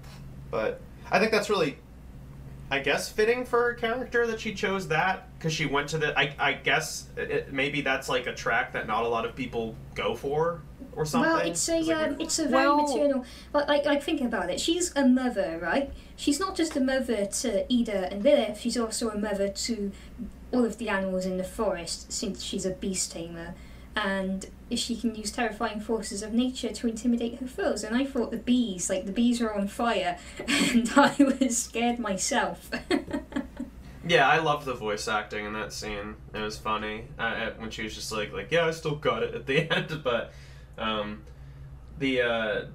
but 0.52 0.82
I 1.10 1.20
think 1.20 1.32
that's 1.32 1.50
really 1.50 1.78
I 2.70 2.80
guess 2.80 3.10
fitting 3.10 3.46
for 3.46 3.62
her 3.62 3.74
character 3.76 4.26
that 4.28 4.40
she 4.42 4.54
chose 4.54 4.88
that 4.88 5.30
because 5.38 5.54
she 5.54 5.66
went 5.66 5.90
to 5.90 5.98
the. 6.00 6.18
I, 6.18 6.36
I 6.40 6.54
guess 6.54 7.08
it, 7.16 7.32
it- 7.32 7.54
maybe 7.54 7.82
that's 7.82 8.10
like 8.10 8.26
a 8.28 8.34
track 8.34 8.74
that 8.74 8.88
not 8.88 9.04
a 9.04 9.08
lot 9.08 9.24
of 9.26 9.36
people 9.36 9.76
go 9.94 10.16
for 10.16 10.62
or 10.96 11.06
something. 11.06 11.32
Well, 11.32 11.40
it's 11.40 11.68
a 11.70 11.80
like, 11.82 11.98
um, 12.10 12.16
it's 12.20 12.40
a 12.40 12.48
very 12.48 12.68
Well- 12.68 12.88
maternal. 12.88 13.26
But 13.52 13.68
like 13.68 13.86
like 13.86 14.04
think 14.04 14.22
about 14.22 14.50
it. 14.50 14.60
She's 14.60 14.96
a 14.96 15.06
mother, 15.08 15.60
right? 15.62 15.92
She's 16.16 16.40
not 16.40 16.56
just 16.56 16.76
a 16.76 16.80
mother 16.80 17.26
to 17.26 17.66
Eda 17.72 18.12
and 18.12 18.24
Lilith. 18.24 18.60
She's 18.62 18.78
also 18.78 19.10
a 19.10 19.18
mother 19.18 19.50
to 19.50 19.92
all 20.54 20.64
of 20.66 20.78
the 20.78 20.88
animals 20.90 21.26
in 21.26 21.38
the 21.38 21.44
forest, 21.44 22.12
since 22.12 22.42
she's 22.42 22.66
a 22.66 22.70
beast 22.72 23.12
tamer, 23.12 23.54
and 23.96 24.46
she 24.74 24.96
can 24.96 25.14
use 25.16 25.32
terrifying 25.32 25.80
forces 25.82 26.24
of 26.24 26.34
nature 26.34 26.70
to 26.70 26.88
intimidate 26.88 27.40
her 27.40 27.48
foes. 27.48 27.84
And 27.84 27.96
I 27.96 28.06
thought 28.06 28.32
the 28.32 28.38
bees, 28.38 28.90
like 28.90 29.06
the 29.06 29.12
bees, 29.12 29.42
were 29.42 29.54
on 29.54 29.68
fire, 29.68 30.18
and 30.48 30.90
I 30.96 31.16
was 31.40 31.58
scared 31.58 32.00
myself. 32.00 32.70
Yeah, 34.08 34.30
I 34.30 34.38
loved 34.38 34.66
the 34.66 34.76
voice 34.76 35.08
acting 35.08 35.46
in 35.46 35.54
that 35.54 35.74
scene. 35.74 36.14
It 36.32 36.40
was 36.40 36.60
funny 36.60 37.06
uh, 37.18 37.50
when 37.58 37.72
she 37.72 37.82
was 37.82 37.96
just 37.96 38.12
like, 38.12 38.32
like, 38.34 38.52
yeah, 38.52 38.68
I 38.68 38.70
still 38.72 38.94
got 38.98 39.24
it 39.24 39.34
at 39.34 39.48
the 39.48 39.62
end, 39.76 40.02
but 40.04 40.32
um, 40.78 41.24
the 42.00 42.22
uh, 42.22 42.66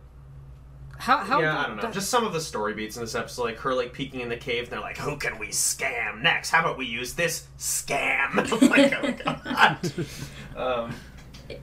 How 0.98 1.18
how 1.18 1.40
yeah, 1.40 1.58
I 1.58 1.66
don't 1.66 1.76
know. 1.76 1.82
that- 1.82 1.92
Just 1.92 2.08
some 2.10 2.24
of 2.26 2.32
the 2.32 2.40
story 2.40 2.74
beats 2.74 2.96
in 2.96 3.02
this 3.02 3.14
episode, 3.14 3.44
like 3.44 3.58
her 3.58 3.74
like 3.74 3.92
peeking 3.92 4.20
in 4.20 4.28
the 4.28 4.36
cave, 4.36 4.64
and 4.64 4.72
they're 4.72 4.80
like, 4.80 4.98
"Who 4.98 5.16
can 5.16 5.38
we 5.38 5.48
scam 5.48 6.22
next? 6.22 6.50
How 6.50 6.60
about 6.60 6.76
we 6.78 6.86
use 6.86 7.14
this 7.14 7.46
scam?" 7.58 8.30
I'm 8.62 8.68
like, 8.70 8.92
oh 9.26 9.34
god. 9.34 9.92
um, 10.86 10.94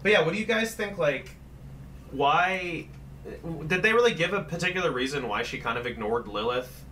but 0.03 0.11
yeah, 0.11 0.21
what 0.21 0.33
do 0.33 0.39
you 0.39 0.45
guys 0.45 0.73
think? 0.75 0.97
Like, 0.97 1.35
why 2.11 2.87
did 3.67 3.81
they 3.83 3.93
really 3.93 4.13
give 4.13 4.33
a 4.33 4.41
particular 4.43 4.91
reason 4.91 5.27
why 5.27 5.43
she 5.43 5.57
kind 5.59 5.77
of 5.77 5.85
ignored 5.85 6.27
Lilith? 6.27 6.83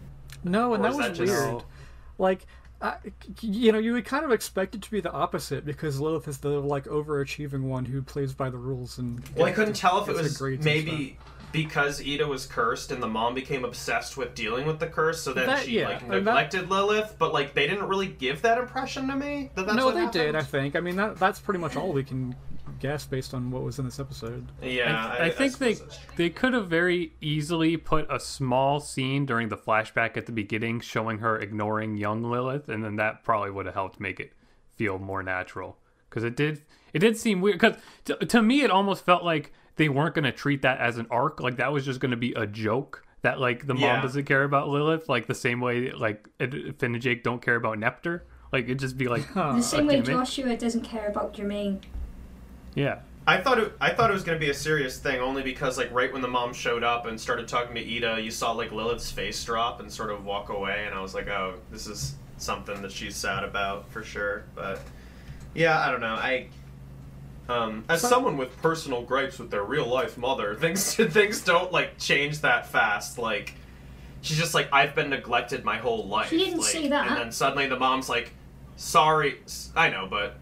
No, 0.43 0.73
and 0.73 0.83
Or 0.85 0.89
that 0.89 0.91
is 0.91 0.97
was 0.97 1.07
that 1.07 1.25
just- 1.25 1.43
weird. 1.49 1.63
Like, 2.17 2.45
I, 2.82 2.98
you 3.41 3.72
know, 3.72 3.79
you 3.79 3.94
would 3.94 4.05
kind 4.05 4.25
of 4.25 4.32
expect 4.32 4.75
it 4.75 4.82
to 4.82 4.91
be 4.91 5.00
the 5.00 5.12
opposite 5.12 5.65
because 5.65 6.00
Lilith 6.00 6.27
is 6.27 6.39
the 6.39 6.50
like 6.50 6.86
overachieving 6.86 7.62
one 7.62 7.86
who 7.86 8.01
plays 8.01 8.34
by 8.34 8.50
the 8.50 8.58
rules 8.58 8.98
and. 8.98 9.24
Well, 9.36 9.46
I 9.46 9.51
couldn't 9.51 9.75
tell 9.75 10.01
if 10.03 10.10
it 10.10 10.15
was 10.15 10.41
maybe 10.63 11.17
because 11.51 12.01
Eda 12.01 12.27
was 12.27 12.46
cursed 12.46 12.91
and 12.91 13.01
the 13.01 13.08
mom 13.08 13.34
became 13.34 13.63
obsessed 13.63 14.17
with 14.17 14.36
dealing 14.36 14.67
with 14.67 14.79
the 14.79 14.88
curse, 14.88 15.22
so 15.24 15.32
then 15.32 15.48
That- 15.48 15.63
she 15.63 15.79
yeah, 15.79 15.88
like 15.88 16.01
and 16.01 16.12
that- 16.12 16.24
neglected 16.25 16.70
Lilith. 16.70 17.15
But 17.17 17.34
like 17.34 17.53
they 17.53 17.65
didn't 17.65 17.88
really 17.88 18.08
give 18.08 18.41
that 18.41 18.58
impression 18.58 19.08
to 19.08 19.15
me. 19.15 19.51
That 19.55 19.65
that's 19.65 19.77
No, 19.77 19.86
what 19.86 19.96
they 19.96 20.08
did. 20.08 20.36
I 20.36 20.44
think. 20.44 20.75
I 20.75 20.82
mean, 20.82 20.98
that 20.98 21.17
that's 21.17 21.39
pretty 21.39 21.60
much 21.62 21.75
all 21.77 21.94
we 21.94 22.03
can 22.03 22.36
guess 22.79 23.05
based 23.05 23.34
on 23.34 23.51
what 23.51 23.63
was 23.63 23.79
in 23.79 23.86
this 23.86 24.00
episode. 24.00 24.46
Yeah, 24.62 25.15
I, 25.20 25.25
I 25.25 25.29
think 25.29 25.58
they 25.58 25.75
suppose 25.75 26.00
they 26.15 26.29
could 26.29 26.53
have 26.53 26.67
very 26.67 27.13
easily 27.22 27.77
put 27.77 28.05
a 28.12 28.20
small 28.20 28.79
scene 28.79 29.25
during 29.25 29.50
the 29.50 29.58
flashback 29.58 30.17
at 30.17 30.25
the 30.25 30.32
beginning 30.32 30.79
showing 30.79 31.20
her 31.20 31.38
ignoring 31.39 31.98
young 31.98 32.24
Lilith, 32.24 32.70
and 32.70 32.84
then 32.84 32.96
that 32.98 33.24
probably 33.24 33.51
would 33.51 33.65
have 33.65 33.75
helped 33.75 34.00
make 34.00 34.20
it 34.20 34.34
feel 34.75 35.00
more 35.00 35.24
natural. 35.24 35.77
Because 36.10 36.24
it 36.24 36.36
did 36.36 36.62
it 36.94 37.00
did 37.00 37.17
seem 37.17 37.41
weird. 37.41 37.60
Because 37.60 37.77
to, 38.05 38.15
to 38.17 38.41
me, 38.41 38.62
it 38.62 38.72
almost 38.72 39.03
felt 39.05 39.24
like 39.24 39.51
they 39.75 39.89
weren't 39.89 40.15
going 40.15 40.24
to 40.24 40.32
treat 40.32 40.62
that 40.62 40.79
as 40.79 40.98
an 40.98 41.08
arc. 41.12 41.41
Like 41.41 41.58
that 41.58 41.74
was 41.74 41.84
just 41.84 42.00
going 42.00 42.12
to 42.12 42.17
be 42.17 42.32
a 42.34 42.48
joke. 42.48 43.03
That 43.24 43.39
like 43.39 43.65
the 43.67 43.74
mom 43.74 43.84
Yeah. 43.84 44.01
doesn't 44.01 44.25
care 44.25 44.44
about 44.44 44.70
Lilith, 44.70 45.10
like 45.10 45.25
the 45.27 45.34
same 45.36 45.60
way 45.60 45.91
like 45.91 46.29
Finn 46.39 46.75
and 46.82 47.01
Jake 47.01 47.24
don't 47.24 47.41
care 47.41 47.55
about 47.55 47.77
NEPTR. 47.79 48.22
Like 48.53 48.65
it'd 48.65 48.79
just 48.79 48.98
be 48.98 49.08
like, 49.08 49.34
the 49.34 49.62
same 49.62 49.88
way 49.88 49.96
gimmick. 49.96 50.05
Joshua 50.08 50.55
doesn't 50.55 50.84
care 50.84 51.08
about 51.08 51.34
Jermaine. 51.34 51.79
Yeah, 52.75 53.00
I 53.25 53.38
thought 53.38 53.58
it. 53.60 53.74
I 53.82 53.91
thought 53.91 54.10
it 54.10 54.13
was 54.13 54.24
going 54.24 54.38
to 54.39 54.46
be 54.46 54.51
a 54.51 54.55
serious 54.55 55.00
thing, 55.00 55.20
only 55.20 55.41
because 55.41 55.77
like 55.77 55.91
right 55.91 56.12
when 56.13 56.22
the 56.22 56.27
mom 56.27 56.53
showed 56.53 56.84
up 56.84 57.05
and 57.08 57.20
started 57.20 57.48
talking 57.48 57.74
to 57.75 57.82
Eda, 57.82 58.20
you 58.22 58.29
saw 58.32 58.51
like 58.51 58.72
Lilith's 58.72 59.10
face 59.10 59.44
drop 59.44 59.79
and 59.79 59.91
sort 59.91 60.12
of 60.12 60.24
walk 60.25 60.50
away, 60.50 60.84
and 60.86 60.94
I 60.94 61.01
was 61.01 61.15
like, 61.15 61.27
oh, 61.27 61.55
this 61.72 61.88
is 61.88 62.15
something 62.38 62.82
that 62.82 62.91
she's 62.91 63.15
sad 63.15 63.44
about 63.44 63.89
for 63.89 64.03
sure. 64.03 64.44
But 64.53 64.79
yeah, 65.53 65.79
I 65.79 65.89
don't 65.91 66.01
know. 66.01 66.15
I. 66.15 66.48
Um, 67.48 67.86
as 67.88 68.01
So- 68.01 68.10
someone 68.10 68.38
with 68.38 68.60
personal 68.62 69.03
gripes 69.03 69.38
with 69.39 69.51
their 69.51 69.63
real 69.63 69.86
life 69.88 70.17
mother, 70.17 70.55
things 70.60 70.96
things 70.96 71.41
don't 71.41 71.72
like 71.72 71.98
change 71.98 72.41
that 72.41 72.67
fast. 72.67 73.17
Like 73.17 73.53
she's 74.22 74.38
just 74.38 74.53
like 74.53 74.67
I've 74.74 74.96
been 74.96 75.10
neglected 75.10 75.63
my 75.63 75.77
whole 75.77 76.08
life. 76.08 76.29
She 76.29 76.38
didn't 76.38 76.60
like, 76.60 76.67
say 76.67 76.88
that. 76.89 77.08
And 77.08 77.17
then 77.17 77.32
suddenly 77.32 77.67
the 77.67 77.77
mom's 77.79 78.10
like, 78.10 78.34
"Sorry, 78.75 79.39
I 79.75 79.89
know, 79.89 80.08
but 80.10 80.38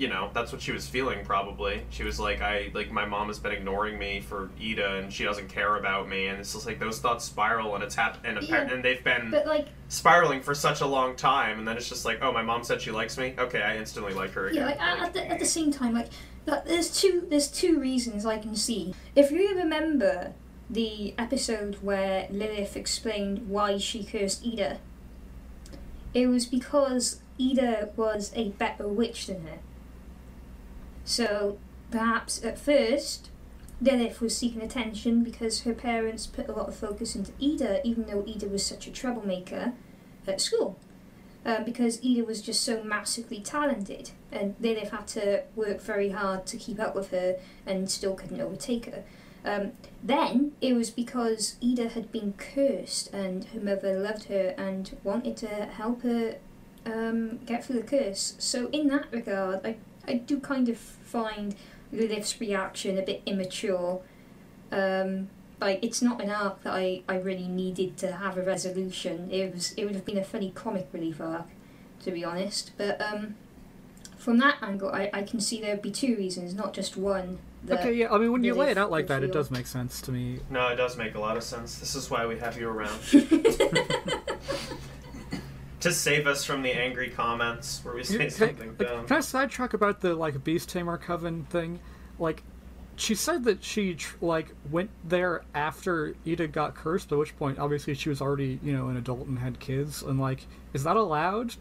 you 0.00 0.08
know 0.08 0.30
that's 0.32 0.50
what 0.50 0.62
she 0.62 0.72
was 0.72 0.88
feeling 0.88 1.26
probably. 1.26 1.82
She 1.90 2.04
was 2.04 2.18
like, 2.18 2.40
I 2.40 2.70
like 2.72 2.90
my 2.90 3.04
mom 3.04 3.28
has 3.28 3.38
been 3.38 3.52
ignoring 3.52 3.98
me 3.98 4.20
for 4.20 4.48
Eda, 4.58 4.94
and 4.96 5.12
she 5.12 5.24
doesn't 5.24 5.48
care 5.48 5.76
about 5.76 6.08
me, 6.08 6.28
and 6.28 6.40
it's 6.40 6.54
just 6.54 6.64
like 6.64 6.78
those 6.78 7.00
thoughts 7.00 7.22
spiral, 7.26 7.74
and 7.74 7.84
it's 7.84 7.94
hap- 7.94 8.24
and, 8.24 8.42
Yeah, 8.42 8.62
and 8.62 8.82
they've 8.82 9.04
been 9.04 9.30
But 9.30 9.46
like, 9.46 9.68
spiraling 9.88 10.40
for 10.40 10.54
such 10.54 10.80
a 10.80 10.86
long 10.86 11.16
time, 11.16 11.58
and 11.58 11.68
then 11.68 11.76
it's 11.76 11.86
just 11.86 12.06
like, 12.06 12.20
oh, 12.22 12.32
my 12.32 12.40
mom 12.40 12.64
said 12.64 12.80
she 12.80 12.90
likes 12.90 13.18
me. 13.18 13.34
Okay, 13.38 13.60
I 13.60 13.76
instantly 13.76 14.14
like 14.14 14.30
her 14.30 14.46
again. 14.48 14.62
yeah, 14.62 14.66
like 14.68 14.80
at, 14.80 14.98
at, 15.00 15.12
the, 15.12 15.30
at 15.30 15.38
the 15.38 15.44
same 15.44 15.70
time, 15.70 15.92
like 15.92 16.08
that, 16.46 16.64
there's 16.64 16.98
two 16.98 17.26
there's 17.28 17.48
two 17.48 17.78
reasons 17.78 18.24
I 18.24 18.38
can 18.38 18.56
see. 18.56 18.94
If 19.14 19.30
you 19.30 19.54
remember 19.54 20.32
the 20.70 21.12
episode 21.18 21.74
where 21.82 22.26
Lilith 22.30 22.74
explained 22.74 23.50
why 23.50 23.76
she 23.76 24.02
cursed 24.02 24.46
Eda, 24.46 24.78
it 26.14 26.26
was 26.26 26.46
because 26.46 27.20
Eda 27.36 27.90
was 27.96 28.32
a 28.34 28.48
better 28.50 28.88
witch 28.88 29.26
than 29.26 29.42
her. 29.42 29.58
So 31.10 31.58
perhaps 31.90 32.44
at 32.44 32.56
first 32.56 33.30
Lilith 33.80 34.20
was 34.20 34.36
seeking 34.36 34.62
attention 34.62 35.24
because 35.24 35.62
her 35.62 35.74
parents 35.74 36.28
put 36.28 36.48
a 36.48 36.52
lot 36.52 36.68
of 36.68 36.76
focus 36.76 37.16
into 37.16 37.32
Eda, 37.40 37.84
even 37.84 38.06
though 38.06 38.22
Eda 38.24 38.46
was 38.46 38.64
such 38.64 38.86
a 38.86 38.92
troublemaker 38.92 39.72
at 40.28 40.40
school. 40.40 40.78
Um, 41.44 41.64
because 41.64 42.00
Eda 42.00 42.24
was 42.24 42.40
just 42.40 42.62
so 42.62 42.84
massively 42.84 43.40
talented, 43.40 44.10
and 44.30 44.54
Lilith 44.60 44.90
had 44.90 45.08
to 45.08 45.42
work 45.56 45.80
very 45.80 46.10
hard 46.10 46.46
to 46.46 46.56
keep 46.56 46.78
up 46.78 46.94
with 46.94 47.10
her 47.10 47.40
and 47.66 47.90
still 47.90 48.14
couldn't 48.14 48.40
overtake 48.40 48.86
her. 48.86 49.02
Um, 49.44 49.72
then 50.04 50.52
it 50.60 50.74
was 50.74 50.90
because 50.90 51.56
Eda 51.60 51.88
had 51.88 52.12
been 52.12 52.34
cursed, 52.34 53.12
and 53.12 53.46
her 53.46 53.60
mother 53.60 53.98
loved 53.98 54.24
her 54.24 54.54
and 54.56 54.96
wanted 55.02 55.36
to 55.38 55.48
help 55.48 56.02
her 56.02 56.36
um, 56.86 57.38
get 57.46 57.64
through 57.64 57.80
the 57.80 57.86
curse. 57.86 58.34
So, 58.38 58.68
in 58.68 58.88
that 58.88 59.06
regard, 59.10 59.66
I, 59.66 59.76
I 60.10 60.14
do 60.14 60.40
kind 60.40 60.68
of 60.68 60.76
find 60.76 61.54
Lilith's 61.92 62.40
reaction 62.40 62.98
a 62.98 63.02
bit 63.02 63.22
immature. 63.26 64.00
Um, 64.72 65.28
like 65.60 65.80
it's 65.82 66.00
not 66.00 66.20
an 66.22 66.30
arc 66.30 66.62
that 66.62 66.72
I, 66.72 67.02
I 67.08 67.16
really 67.16 67.48
needed 67.48 67.96
to 67.98 68.12
have 68.12 68.36
a 68.36 68.42
resolution. 68.42 69.30
It 69.30 69.54
was 69.54 69.72
it 69.72 69.84
would 69.84 69.94
have 69.94 70.04
been 70.04 70.18
a 70.18 70.24
funny 70.24 70.50
comic 70.54 70.88
relief 70.92 71.20
arc, 71.20 71.46
to 72.04 72.10
be 72.10 72.24
honest. 72.24 72.72
But 72.76 73.00
um, 73.00 73.36
from 74.16 74.38
that 74.38 74.56
angle, 74.62 74.90
I, 74.90 75.10
I 75.12 75.22
can 75.22 75.40
see 75.40 75.60
there'd 75.60 75.82
be 75.82 75.90
two 75.90 76.16
reasons, 76.16 76.54
not 76.54 76.72
just 76.72 76.96
one. 76.96 77.38
Okay, 77.68 77.92
yeah. 77.92 78.10
I 78.10 78.18
mean, 78.18 78.32
when 78.32 78.42
you 78.42 78.54
lay 78.54 78.70
it 78.70 78.78
out 78.78 78.90
like 78.90 79.02
would 79.02 79.08
that, 79.08 79.22
it 79.22 79.32
does 79.32 79.50
make 79.50 79.66
sense 79.66 80.00
to 80.02 80.12
me. 80.12 80.40
No, 80.48 80.68
it 80.68 80.76
does 80.76 80.96
make 80.96 81.14
a 81.14 81.20
lot 81.20 81.36
of 81.36 81.42
sense. 81.42 81.78
This 81.78 81.94
is 81.94 82.10
why 82.10 82.26
we 82.26 82.38
have 82.38 82.58
you 82.58 82.68
around. 82.68 82.98
to 85.80 85.92
save 85.92 86.26
us 86.26 86.44
from 86.44 86.62
the 86.62 86.70
angry 86.72 87.08
comments 87.10 87.80
where 87.84 87.94
we 87.94 88.04
say 88.04 88.18
Can, 88.18 88.30
something 88.30 88.76
I- 88.80 88.84
dumb. 88.84 89.06
can 89.06 89.16
I 89.16 89.20
sidetrack 89.20 89.74
about 89.74 90.00
the 90.00 90.14
like 90.14 90.42
Beast 90.44 90.68
Tamer 90.68 90.98
Coven 90.98 91.44
thing? 91.50 91.80
Like, 92.18 92.42
she 92.96 93.14
said 93.14 93.44
that 93.44 93.64
she 93.64 93.96
like 94.20 94.54
went 94.70 94.90
there 95.04 95.42
after 95.54 96.14
Eda 96.24 96.48
got 96.48 96.74
cursed. 96.74 97.10
At 97.12 97.18
which 97.18 97.36
point, 97.38 97.58
obviously, 97.58 97.94
she 97.94 98.08
was 98.10 98.20
already 98.20 98.58
you 98.62 98.72
know 98.76 98.88
an 98.88 98.96
adult 98.96 99.26
and 99.26 99.38
had 99.38 99.58
kids. 99.58 100.02
And 100.02 100.20
like, 100.20 100.46
is 100.74 100.84
that 100.84 100.96
allowed? 100.96 101.54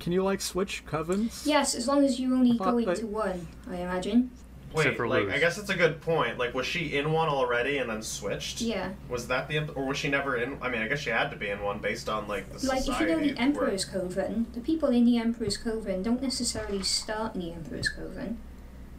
Can 0.00 0.12
you 0.12 0.22
like 0.22 0.40
switch 0.40 0.84
covens? 0.84 1.46
Yes, 1.46 1.74
as 1.74 1.86
long 1.88 2.04
as 2.04 2.18
you 2.20 2.34
only 2.34 2.58
go 2.58 2.78
that- 2.84 2.98
into 2.98 3.06
one, 3.06 3.46
I 3.70 3.76
imagine. 3.76 4.30
Wait, 4.74 4.82
Except 4.86 4.96
for 4.96 5.08
like 5.08 5.24
Luz. 5.24 5.34
I 5.34 5.38
guess 5.38 5.58
it's 5.58 5.70
a 5.70 5.74
good 5.74 6.00
point. 6.00 6.38
Like, 6.38 6.54
was 6.54 6.66
she 6.66 6.96
in 6.96 7.12
one 7.12 7.28
already 7.28 7.78
and 7.78 7.88
then 7.90 8.02
switched? 8.02 8.60
Yeah. 8.60 8.90
Was 9.08 9.28
that 9.28 9.48
the 9.48 9.68
or 9.72 9.86
was 9.86 9.96
she 9.98 10.08
never 10.08 10.36
in? 10.36 10.58
I 10.62 10.68
mean, 10.68 10.82
I 10.82 10.88
guess 10.88 11.00
she 11.00 11.10
had 11.10 11.30
to 11.30 11.36
be 11.36 11.48
in 11.50 11.60
one 11.62 11.78
based 11.78 12.08
on 12.08 12.28
like 12.28 12.50
the 12.52 12.66
Like 12.66 12.80
if 12.88 13.00
you 13.00 13.06
know 13.06 13.18
the 13.18 13.26
where- 13.28 13.38
Emperor's 13.38 13.84
Coven, 13.84 14.46
the 14.54 14.60
people 14.60 14.88
in 14.90 15.04
the 15.04 15.18
Emperor's 15.18 15.56
Coven 15.56 16.02
don't 16.02 16.22
necessarily 16.22 16.82
start 16.82 17.34
in 17.34 17.40
the 17.42 17.52
Emperor's 17.52 17.88
Coven. 17.88 18.38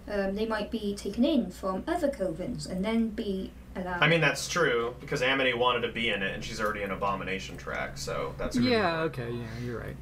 Um, 0.06 0.36
they 0.36 0.46
might 0.46 0.70
be 0.70 0.94
taken 0.96 1.24
in 1.24 1.50
from 1.50 1.84
other 1.88 2.10
covens 2.10 2.70
and 2.70 2.84
then 2.84 3.10
be 3.10 3.52
allowed. 3.74 4.02
I 4.04 4.08
mean, 4.08 4.20
that's 4.20 4.50
true 4.50 4.96
because 5.00 5.22
Amity 5.22 5.54
wanted 5.54 5.88
to 5.88 5.94
be 5.94 6.10
in 6.10 6.22
it, 6.22 6.34
and 6.36 6.44
she's 6.44 6.60
already 6.60 6.82
in 6.82 6.92
Abomination 6.92 7.56
track, 7.56 7.98
so 7.98 8.36
that's 8.38 8.58
a 8.58 8.60
good 8.60 8.70
Yeah. 8.72 9.00
point. 9.08 9.20
Okay. 9.20 9.32
Yeah. 9.32 9.44
You're 9.66 9.80
right. 9.80 9.96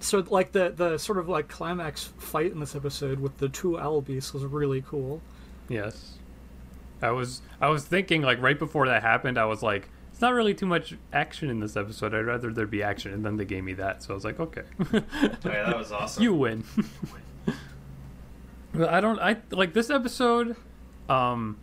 So 0.00 0.24
like 0.28 0.52
the 0.52 0.70
the 0.70 0.98
sort 0.98 1.18
of 1.18 1.28
like 1.28 1.48
climax 1.48 2.04
fight 2.18 2.52
in 2.52 2.60
this 2.60 2.74
episode 2.74 3.18
with 3.20 3.38
the 3.38 3.48
two 3.48 3.78
owl 3.78 4.00
beasts 4.00 4.32
was 4.32 4.44
really 4.44 4.82
cool. 4.82 5.20
Yes. 5.68 6.14
I 7.02 7.10
was 7.10 7.42
I 7.60 7.68
was 7.68 7.84
thinking 7.84 8.22
like 8.22 8.40
right 8.40 8.58
before 8.58 8.86
that 8.88 9.02
happened, 9.02 9.38
I 9.38 9.44
was 9.44 9.62
like, 9.62 9.88
it's 10.12 10.20
not 10.20 10.32
really 10.32 10.54
too 10.54 10.66
much 10.66 10.94
action 11.12 11.50
in 11.50 11.60
this 11.60 11.76
episode. 11.76 12.14
I'd 12.14 12.20
rather 12.26 12.52
there 12.52 12.66
be 12.66 12.82
action, 12.82 13.12
and 13.12 13.24
then 13.24 13.36
they 13.36 13.44
gave 13.44 13.64
me 13.64 13.74
that, 13.74 14.02
so 14.02 14.12
I 14.12 14.14
was 14.14 14.24
like, 14.24 14.40
okay, 14.40 14.62
Oh, 14.94 15.02
yeah, 15.44 15.64
that 15.64 15.76
was 15.76 15.92
awesome. 15.92 16.22
you 16.22 16.32
win. 16.34 16.64
but 18.72 18.88
I 18.88 19.00
don't. 19.00 19.18
I 19.18 19.36
like 19.50 19.74
this 19.74 19.90
episode. 19.90 20.56
Um, 21.08 21.58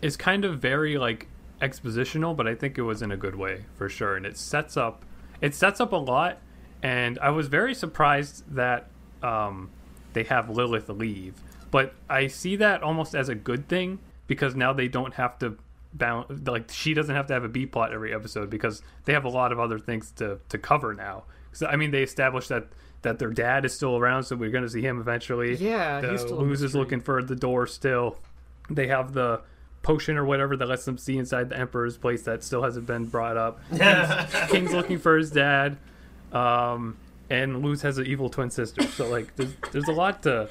is 0.00 0.16
kind 0.16 0.44
of 0.44 0.58
very 0.58 0.96
like 0.96 1.26
expositional, 1.60 2.36
but 2.36 2.46
I 2.46 2.54
think 2.54 2.78
it 2.78 2.82
was 2.82 3.02
in 3.02 3.10
a 3.12 3.16
good 3.16 3.36
way 3.36 3.64
for 3.76 3.88
sure, 3.88 4.16
and 4.16 4.24
it 4.24 4.36
sets 4.36 4.76
up 4.76 5.04
it 5.40 5.54
sets 5.54 5.80
up 5.80 5.92
a 5.92 5.96
lot, 5.96 6.38
and 6.82 7.18
I 7.20 7.30
was 7.30 7.48
very 7.48 7.74
surprised 7.74 8.44
that 8.54 8.88
um, 9.22 9.70
they 10.12 10.24
have 10.24 10.50
Lilith 10.50 10.88
leave. 10.88 11.34
But 11.70 11.94
I 12.08 12.28
see 12.28 12.56
that 12.56 12.82
almost 12.82 13.14
as 13.14 13.28
a 13.28 13.34
good 13.34 13.68
thing 13.68 13.98
because 14.26 14.54
now 14.54 14.72
they 14.72 14.88
don't 14.88 15.14
have 15.14 15.38
to 15.40 15.58
bound 15.92 16.46
like 16.46 16.70
she 16.70 16.94
doesn't 16.94 17.14
have 17.14 17.26
to 17.26 17.34
have 17.34 17.44
a 17.44 17.48
B 17.48 17.66
plot 17.66 17.92
every 17.92 18.14
episode 18.14 18.50
because 18.50 18.82
they 19.04 19.12
have 19.12 19.24
a 19.24 19.28
lot 19.28 19.52
of 19.52 19.60
other 19.60 19.78
things 19.78 20.10
to 20.12 20.38
to 20.48 20.58
cover 20.58 20.94
now. 20.94 21.24
So 21.52 21.66
I 21.66 21.76
mean, 21.76 21.90
they 21.90 22.02
established 22.02 22.48
that 22.48 22.68
that 23.02 23.18
their 23.18 23.30
dad 23.30 23.64
is 23.64 23.72
still 23.72 23.96
around, 23.96 24.24
so 24.24 24.36
we're 24.36 24.50
going 24.50 24.64
to 24.64 24.70
see 24.70 24.82
him 24.82 25.00
eventually. 25.00 25.56
Yeah, 25.56 26.00
the 26.00 26.10
he's 26.10 26.20
still 26.22 26.40
in 26.40 26.48
Luz 26.48 26.62
is 26.62 26.74
looking 26.74 27.00
for 27.00 27.22
the 27.22 27.36
door 27.36 27.66
still. 27.66 28.18
They 28.70 28.88
have 28.88 29.12
the 29.12 29.42
potion 29.82 30.16
or 30.16 30.24
whatever 30.24 30.56
that 30.56 30.68
lets 30.68 30.84
them 30.84 30.98
see 30.98 31.16
inside 31.16 31.48
the 31.48 31.58
Emperor's 31.58 31.96
place 31.96 32.22
that 32.22 32.42
still 32.42 32.62
hasn't 32.62 32.86
been 32.86 33.06
brought 33.06 33.36
up. 33.36 33.60
King's, 33.70 34.50
King's 34.50 34.72
looking 34.72 34.98
for 34.98 35.16
his 35.16 35.30
dad, 35.30 35.78
um, 36.32 36.96
and 37.30 37.62
Luz 37.64 37.82
has 37.82 37.98
an 37.98 38.06
evil 38.06 38.28
twin 38.30 38.50
sister. 38.50 38.82
So 38.82 39.08
like, 39.08 39.34
there's 39.36 39.54
there's 39.72 39.88
a 39.88 39.92
lot 39.92 40.22
to 40.24 40.48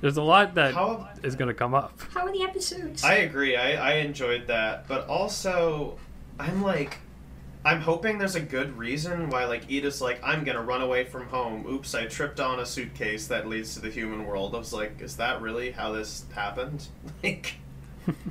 there's 0.00 0.16
a 0.16 0.22
lot 0.22 0.54
that 0.56 0.70
is 0.70 0.74
How- 0.74 1.08
going 1.38 1.48
to 1.48 1.54
come 1.54 1.74
up. 1.74 1.98
How 2.12 2.26
are 2.26 2.32
the 2.32 2.42
episodes? 2.42 3.04
I 3.04 3.14
agree. 3.14 3.56
I, 3.56 3.92
I 3.92 3.94
enjoyed 3.98 4.46
that, 4.48 4.88
but 4.88 5.06
also 5.08 5.98
I'm 6.38 6.62
like 6.62 6.98
I'm 7.64 7.80
hoping 7.80 8.18
there's 8.18 8.34
a 8.34 8.40
good 8.40 8.76
reason 8.76 9.30
why 9.30 9.44
like 9.44 9.70
Eda's 9.70 10.00
like 10.00 10.20
I'm 10.24 10.42
gonna 10.42 10.62
run 10.62 10.82
away 10.82 11.04
from 11.04 11.26
home. 11.28 11.64
Oops, 11.68 11.94
I 11.94 12.06
tripped 12.06 12.40
on 12.40 12.58
a 12.58 12.66
suitcase 12.66 13.28
that 13.28 13.46
leads 13.48 13.74
to 13.74 13.80
the 13.80 13.90
human 13.90 14.26
world. 14.26 14.54
I 14.54 14.58
was 14.58 14.72
like, 14.72 15.00
is 15.00 15.16
that 15.18 15.40
really 15.40 15.70
how 15.70 15.92
this 15.92 16.24
happened? 16.34 16.86
Like, 17.22 17.54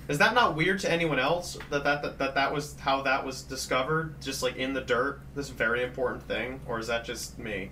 is 0.09 0.17
that 0.17 0.33
not 0.33 0.55
weird 0.55 0.79
to 0.81 0.91
anyone 0.91 1.19
else 1.19 1.57
that 1.69 1.83
that, 1.83 2.01
that 2.01 2.17
that 2.19 2.35
that 2.35 2.53
was 2.53 2.77
how 2.79 3.01
that 3.03 3.25
was 3.25 3.41
discovered? 3.43 4.19
Just 4.21 4.43
like 4.43 4.55
in 4.57 4.73
the 4.73 4.81
dirt, 4.81 5.21
this 5.35 5.49
very 5.49 5.83
important 5.83 6.23
thing, 6.23 6.59
or 6.67 6.79
is 6.79 6.87
that 6.87 7.05
just 7.05 7.37
me? 7.39 7.71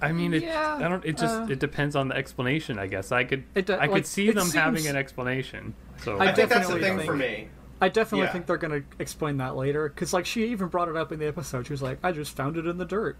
I 0.00 0.12
mean, 0.12 0.32
it, 0.34 0.42
Yeah, 0.44 0.76
I 0.76 0.88
don't. 0.88 1.04
It 1.04 1.16
just 1.16 1.34
uh, 1.40 1.46
it 1.50 1.58
depends 1.58 1.96
on 1.96 2.08
the 2.08 2.16
explanation, 2.16 2.78
I 2.78 2.86
guess. 2.86 3.10
I 3.10 3.24
could 3.24 3.44
It 3.54 3.66
do- 3.66 3.74
I 3.74 3.86
could 3.86 3.92
like, 3.94 4.06
see 4.06 4.28
it 4.28 4.34
them 4.36 4.48
having 4.50 4.86
an 4.86 4.94
explanation. 4.96 5.74
So 6.04 6.18
I 6.18 6.28
I, 6.30 6.32
think 6.32 6.48
that's 6.50 6.68
the 6.68 6.74
definitely 6.78 6.82
thing 6.82 6.96
think- 6.98 7.10
for 7.10 7.16
me. 7.16 7.48
I 7.80 7.88
definitely 7.88 8.26
Yeah. 8.26 8.32
think 8.32 8.46
they're 8.46 8.56
going 8.56 8.82
to 8.82 8.88
explain 9.00 9.36
that 9.36 9.54
later 9.54 9.88
because, 9.88 10.12
like, 10.12 10.26
she 10.26 10.46
even 10.48 10.66
brought 10.66 10.88
it 10.88 10.96
up 10.96 11.12
in 11.12 11.20
the 11.20 11.26
episode. 11.28 11.64
She 11.66 11.72
was 11.72 11.80
like, 11.82 11.98
"I 12.02 12.10
just 12.10 12.34
found 12.36 12.56
it 12.56 12.66
in 12.66 12.76
the 12.78 12.84
dirt." 12.84 13.16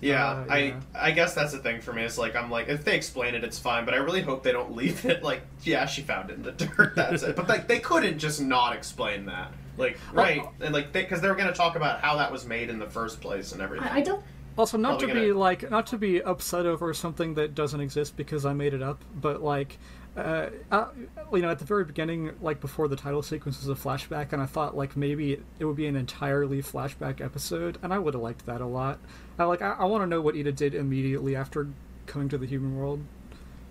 Yeah, 0.00 0.26
Uh, 0.28 0.46
I 0.48 0.58
yeah. 0.58 0.80
I 0.94 1.10
guess 1.10 1.34
that's 1.34 1.52
the 1.52 1.58
thing 1.58 1.80
for 1.80 1.92
me. 1.92 2.04
Is 2.04 2.18
like 2.18 2.36
I'm 2.36 2.50
like 2.50 2.68
if 2.68 2.84
they 2.84 2.96
explain 2.96 3.34
it, 3.34 3.44
it's 3.44 3.58
fine. 3.58 3.84
But 3.84 3.94
I 3.94 3.98
really 3.98 4.20
hope 4.22 4.42
they 4.42 4.52
don't 4.52 4.74
leave 4.76 5.04
it 5.04 5.22
like 5.22 5.42
yeah, 5.62 5.86
she 5.86 6.02
found 6.02 6.30
it 6.30 6.34
in 6.34 6.42
the 6.42 6.52
dirt. 6.52 6.94
That's 6.94 7.22
it. 7.22 7.34
But 7.36 7.48
like 7.48 7.66
they 7.66 7.78
couldn't 7.78 8.18
just 8.18 8.40
not 8.40 8.74
explain 8.74 9.26
that. 9.26 9.52
Like 9.78 9.98
right 10.12 10.42
and 10.60 10.72
like 10.74 10.92
because 10.92 11.20
they, 11.20 11.28
were 11.28 11.34
going 11.34 11.48
to 11.48 11.54
talk 11.54 11.76
about 11.76 12.00
how 12.00 12.16
that 12.16 12.30
was 12.32 12.46
made 12.46 12.70
in 12.70 12.78
the 12.78 12.88
first 12.88 13.20
place 13.20 13.52
and 13.52 13.60
everything. 13.60 13.88
I, 13.88 13.96
I 13.96 14.00
don't. 14.00 14.22
Also, 14.58 14.78
not 14.78 14.98
to 15.00 15.04
Probably 15.06 15.20
be 15.22 15.28
gonna- 15.28 15.38
like, 15.38 15.70
not 15.70 15.86
to 15.88 15.98
be 15.98 16.22
upset 16.22 16.64
over 16.64 16.94
something 16.94 17.34
that 17.34 17.54
doesn't 17.54 17.78
exist 17.80 18.16
because 18.16 18.46
I 18.46 18.54
made 18.54 18.72
it 18.72 18.82
up, 18.82 19.04
but 19.20 19.42
like, 19.42 19.76
uh, 20.16 20.48
uh, 20.70 20.88
you 21.32 21.42
know, 21.42 21.50
at 21.50 21.58
the 21.58 21.64
very 21.64 21.84
beginning, 21.84 22.32
like 22.40 22.60
before 22.60 22.88
the 22.88 22.96
title 22.96 23.22
sequence 23.22 23.58
was 23.58 23.68
a 23.68 23.80
flashback, 23.80 24.32
and 24.32 24.40
I 24.40 24.46
thought 24.46 24.76
like 24.76 24.96
maybe 24.96 25.34
it, 25.34 25.44
it 25.58 25.64
would 25.66 25.76
be 25.76 25.86
an 25.86 25.96
entirely 25.96 26.62
flashback 26.62 27.20
episode, 27.20 27.78
and 27.82 27.92
I 27.92 27.98
would 27.98 28.14
have 28.14 28.22
liked 28.22 28.46
that 28.46 28.60
a 28.60 28.66
lot. 28.66 28.98
I 29.38 29.44
like, 29.44 29.60
I, 29.60 29.72
I 29.72 29.84
want 29.84 30.02
to 30.02 30.06
know 30.06 30.22
what 30.22 30.34
Eda 30.34 30.52
did 30.52 30.74
immediately 30.74 31.36
after 31.36 31.68
coming 32.06 32.28
to 32.30 32.38
the 32.38 32.46
human 32.46 32.76
world 32.76 33.04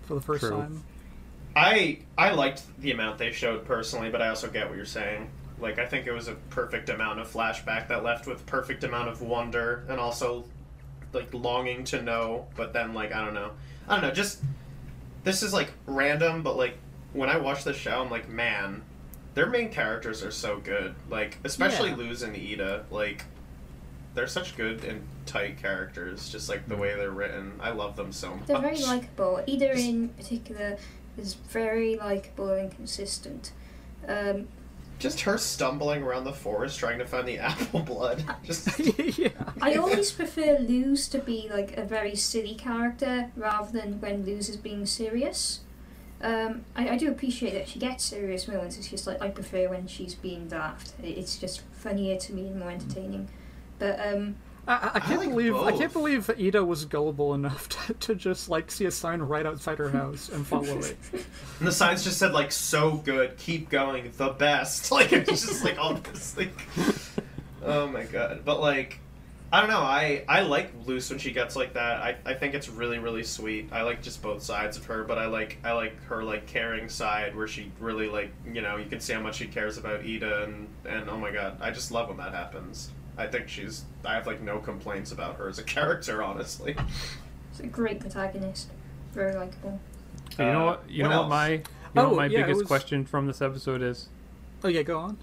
for 0.02 0.14
the 0.14 0.20
first 0.20 0.42
True. 0.42 0.50
time. 0.50 0.84
I 1.56 1.98
I 2.16 2.30
liked 2.30 2.62
the 2.80 2.92
amount 2.92 3.18
they 3.18 3.32
showed 3.32 3.64
personally, 3.64 4.10
but 4.10 4.22
I 4.22 4.28
also 4.28 4.48
get 4.48 4.68
what 4.68 4.76
you're 4.76 4.84
saying. 4.84 5.28
Like 5.58 5.78
I 5.78 5.86
think 5.86 6.06
it 6.06 6.12
was 6.12 6.28
a 6.28 6.34
perfect 6.50 6.90
amount 6.90 7.18
of 7.18 7.32
flashback 7.32 7.88
that 7.88 8.04
left 8.04 8.26
with 8.26 8.44
perfect 8.46 8.84
amount 8.84 9.08
of 9.08 9.22
wonder 9.22 9.84
and 9.88 9.98
also 9.98 10.44
like 11.12 11.32
longing 11.32 11.82
to 11.84 12.02
know, 12.02 12.46
but 12.54 12.72
then 12.72 12.94
like 12.94 13.12
I 13.12 13.24
don't 13.24 13.34
know. 13.34 13.52
I 13.88 13.94
don't 13.94 14.02
know, 14.02 14.10
just 14.12 14.42
this 15.26 15.42
is 15.42 15.52
like 15.52 15.72
random, 15.86 16.42
but 16.44 16.56
like 16.56 16.78
when 17.12 17.28
I 17.28 17.36
watch 17.36 17.64
the 17.64 17.74
show 17.74 18.00
I'm 18.00 18.10
like, 18.10 18.28
man, 18.28 18.82
their 19.34 19.46
main 19.46 19.70
characters 19.70 20.22
are 20.22 20.30
so 20.30 20.58
good. 20.60 20.94
Like 21.10 21.38
especially 21.42 21.90
Yeah. 21.90 21.96
Luz 21.96 22.22
and 22.22 22.36
Eda, 22.36 22.86
like 22.92 23.24
they're 24.14 24.28
such 24.28 24.56
good 24.56 24.84
and 24.84 25.04
tight 25.26 25.58
characters, 25.60 26.28
just 26.30 26.48
like 26.48 26.68
the 26.68 26.76
way 26.76 26.94
they're 26.94 27.10
written. 27.10 27.54
I 27.60 27.70
love 27.70 27.96
them 27.96 28.12
so 28.12 28.36
much. 28.36 28.46
They're 28.46 28.60
very 28.60 28.80
likable. 28.82 29.42
Eda 29.46 29.76
in 29.76 30.10
particular 30.10 30.78
is 31.18 31.34
very 31.34 31.96
likable 31.96 32.50
and 32.50 32.70
consistent. 32.70 33.50
Um, 34.06 34.46
Just 34.98 35.20
her 35.22 35.36
stumbling 35.38 36.02
around 36.02 36.24
the 36.24 36.32
forest 36.32 36.78
trying 36.78 36.98
to 36.98 37.06
find 37.06 37.28
the 37.28 37.38
apple 37.50 37.80
blood. 37.80 38.24
Just 38.44 38.78
yeah. 39.18 39.28
I 39.60 39.74
always 39.74 40.10
prefer 40.12 40.58
Luz 40.58 41.08
to 41.08 41.18
be 41.18 41.48
like 41.52 41.76
a 41.76 41.84
very 41.84 42.14
silly 42.16 42.54
character 42.54 43.30
rather 43.36 43.70
than 43.78 44.00
when 44.00 44.24
Luz 44.24 44.48
is 44.48 44.56
being 44.56 44.86
serious. 44.86 45.60
Um, 46.22 46.64
I, 46.74 46.90
I 46.90 46.96
do 46.96 47.10
appreciate 47.10 47.52
that 47.52 47.68
she 47.68 47.78
gets 47.78 48.02
serious 48.04 48.48
moments. 48.48 48.78
It's 48.78 48.88
just 48.88 49.06
like 49.06 49.20
I 49.20 49.28
prefer 49.28 49.68
when 49.68 49.86
she's 49.86 50.14
being 50.14 50.48
daft. 50.48 50.92
It- 51.02 51.18
It's 51.18 51.36
just 51.38 51.60
funnier 51.72 52.16
to 52.18 52.32
me 52.32 52.46
and 52.48 52.58
more 52.58 52.70
entertaining. 52.70 53.28
But 53.78 54.00
um, 54.00 54.36
I, 54.66 54.74
I- 54.74 54.90
I 54.94 55.00
can't 55.00 55.20
like 55.20 55.28
believe 55.30 55.54
I 55.56 55.72
can't 55.72 55.92
believe 55.92 56.30
Eda 56.36 56.64
was 56.64 56.84
gullible 56.84 57.34
enough 57.34 57.68
to, 57.86 57.94
to 57.94 58.14
just 58.14 58.48
like 58.48 58.70
see 58.70 58.84
a 58.86 58.90
sign 58.90 59.20
right 59.20 59.46
outside 59.46 59.78
her 59.78 59.90
house 59.90 60.28
and 60.28 60.46
follow 60.46 60.78
it. 60.78 60.96
and 61.12 61.66
the 61.68 61.72
signs 61.72 62.02
just 62.04 62.18
said 62.18 62.32
like 62.32 62.50
so 62.52 62.96
good, 62.98 63.36
keep 63.38 63.68
going, 63.70 64.12
the 64.16 64.28
best. 64.30 64.90
Like 64.96 65.12
it's 65.12 65.30
just 65.46 65.64
like 65.64 65.78
all 65.78 65.94
this 65.94 66.36
like 66.36 66.52
Oh 67.64 67.86
my 67.88 68.04
god. 68.04 68.42
But 68.44 68.60
like 68.60 69.00
I 69.52 69.60
don't 69.60 69.70
know, 69.70 69.78
I, 69.78 70.24
I 70.28 70.40
like 70.40 70.72
Luz 70.86 71.08
when 71.08 71.20
she 71.20 71.30
gets 71.30 71.54
like 71.54 71.74
that. 71.74 72.02
I, 72.02 72.16
I 72.26 72.34
think 72.34 72.54
it's 72.54 72.68
really, 72.68 72.98
really 72.98 73.22
sweet. 73.22 73.68
I 73.70 73.82
like 73.82 74.02
just 74.02 74.20
both 74.20 74.42
sides 74.42 74.76
of 74.76 74.84
her, 74.86 75.04
but 75.04 75.18
I 75.18 75.26
like 75.26 75.58
I 75.62 75.72
like 75.72 76.02
her 76.06 76.24
like 76.24 76.46
caring 76.46 76.88
side 76.88 77.36
where 77.36 77.46
she 77.46 77.70
really 77.78 78.08
like 78.08 78.32
you 78.52 78.60
know, 78.60 78.76
you 78.76 78.86
can 78.86 78.98
see 78.98 79.12
how 79.12 79.20
much 79.20 79.36
she 79.36 79.46
cares 79.46 79.78
about 79.78 80.04
Eda 80.04 80.42
and, 80.44 80.68
and 80.84 81.08
oh 81.08 81.16
my 81.16 81.30
god, 81.30 81.58
I 81.60 81.70
just 81.70 81.92
love 81.92 82.08
when 82.08 82.16
that 82.18 82.34
happens. 82.34 82.90
I 83.18 83.26
think 83.26 83.48
she's 83.48 83.84
I 84.04 84.14
have 84.14 84.26
like 84.26 84.42
no 84.42 84.58
complaints 84.58 85.12
about 85.12 85.36
her 85.36 85.48
as 85.48 85.58
a 85.58 85.62
character, 85.74 86.22
honestly. 86.22 86.76
it's 87.50 87.60
a 87.60 87.66
great 87.66 88.00
protagonist. 88.00 88.68
Very 89.12 89.34
likable. 89.34 89.80
you 90.38 90.44
know 90.44 90.62
Uh, 90.62 90.64
what? 90.72 90.90
You 90.90 91.02
what 91.04 91.08
know 91.10 91.20
what 91.22 91.28
my 91.28 91.48
you 91.50 91.58
know 91.94 92.02
Oh, 92.02 92.08
what 92.08 92.16
my 92.16 92.26
yeah, 92.26 92.42
biggest 92.42 92.58
was- 92.60 92.66
question 92.66 93.04
from 93.04 93.26
this 93.26 93.40
episode 93.40 93.82
is? 93.82 94.08
Oh 94.64 94.68
yeah, 94.68 94.82
go 94.82 94.98
on. 94.98 95.18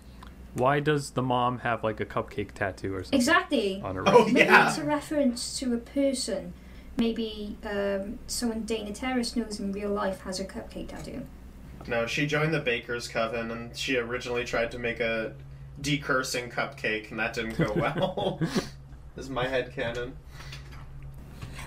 Why 0.55 0.79
does 0.79 1.11
the 1.11 1.23
mom 1.23 1.59
have 1.59 1.83
like 1.83 1.99
a 1.99 2.05
cupcake 2.05 2.51
tattoo 2.53 2.93
or 2.95 3.03
something 3.03 3.17
Exactly. 3.19 3.81
on 3.83 3.95
her? 3.95 4.03
Oh 4.07 4.23
wrist? 4.23 4.33
Maybe 4.33 4.49
it's 4.53 4.77
a 4.77 4.83
reference 4.83 5.57
to 5.59 5.73
a 5.73 5.77
person. 5.77 6.53
Maybe 6.97 7.57
um, 7.65 8.19
someone 8.27 8.61
Dana 8.61 8.93
Terrace 8.93 9.35
knows 9.35 9.59
in 9.59 9.71
real 9.71 9.89
life 9.89 10.21
has 10.21 10.39
a 10.39 10.45
cupcake 10.45 10.89
tattoo. 10.89 11.23
No, 11.87 12.05
she 12.05 12.27
joined 12.27 12.53
the 12.53 12.59
Baker's 12.59 13.07
Coven, 13.07 13.49
and 13.51 13.75
she 13.75 13.97
originally 13.97 14.43
tried 14.45 14.69
to 14.71 14.79
make 14.79 14.99
a 14.99 15.33
decursing 15.81 16.51
cupcake, 16.51 17.11
and 17.11 17.19
that 17.19 17.33
didn't 17.33 17.57
go 17.57 17.73
well. 17.75 18.37
this 19.15 19.25
is 19.25 19.29
my 19.29 19.47
head 19.47 19.73
canon. 19.73 20.13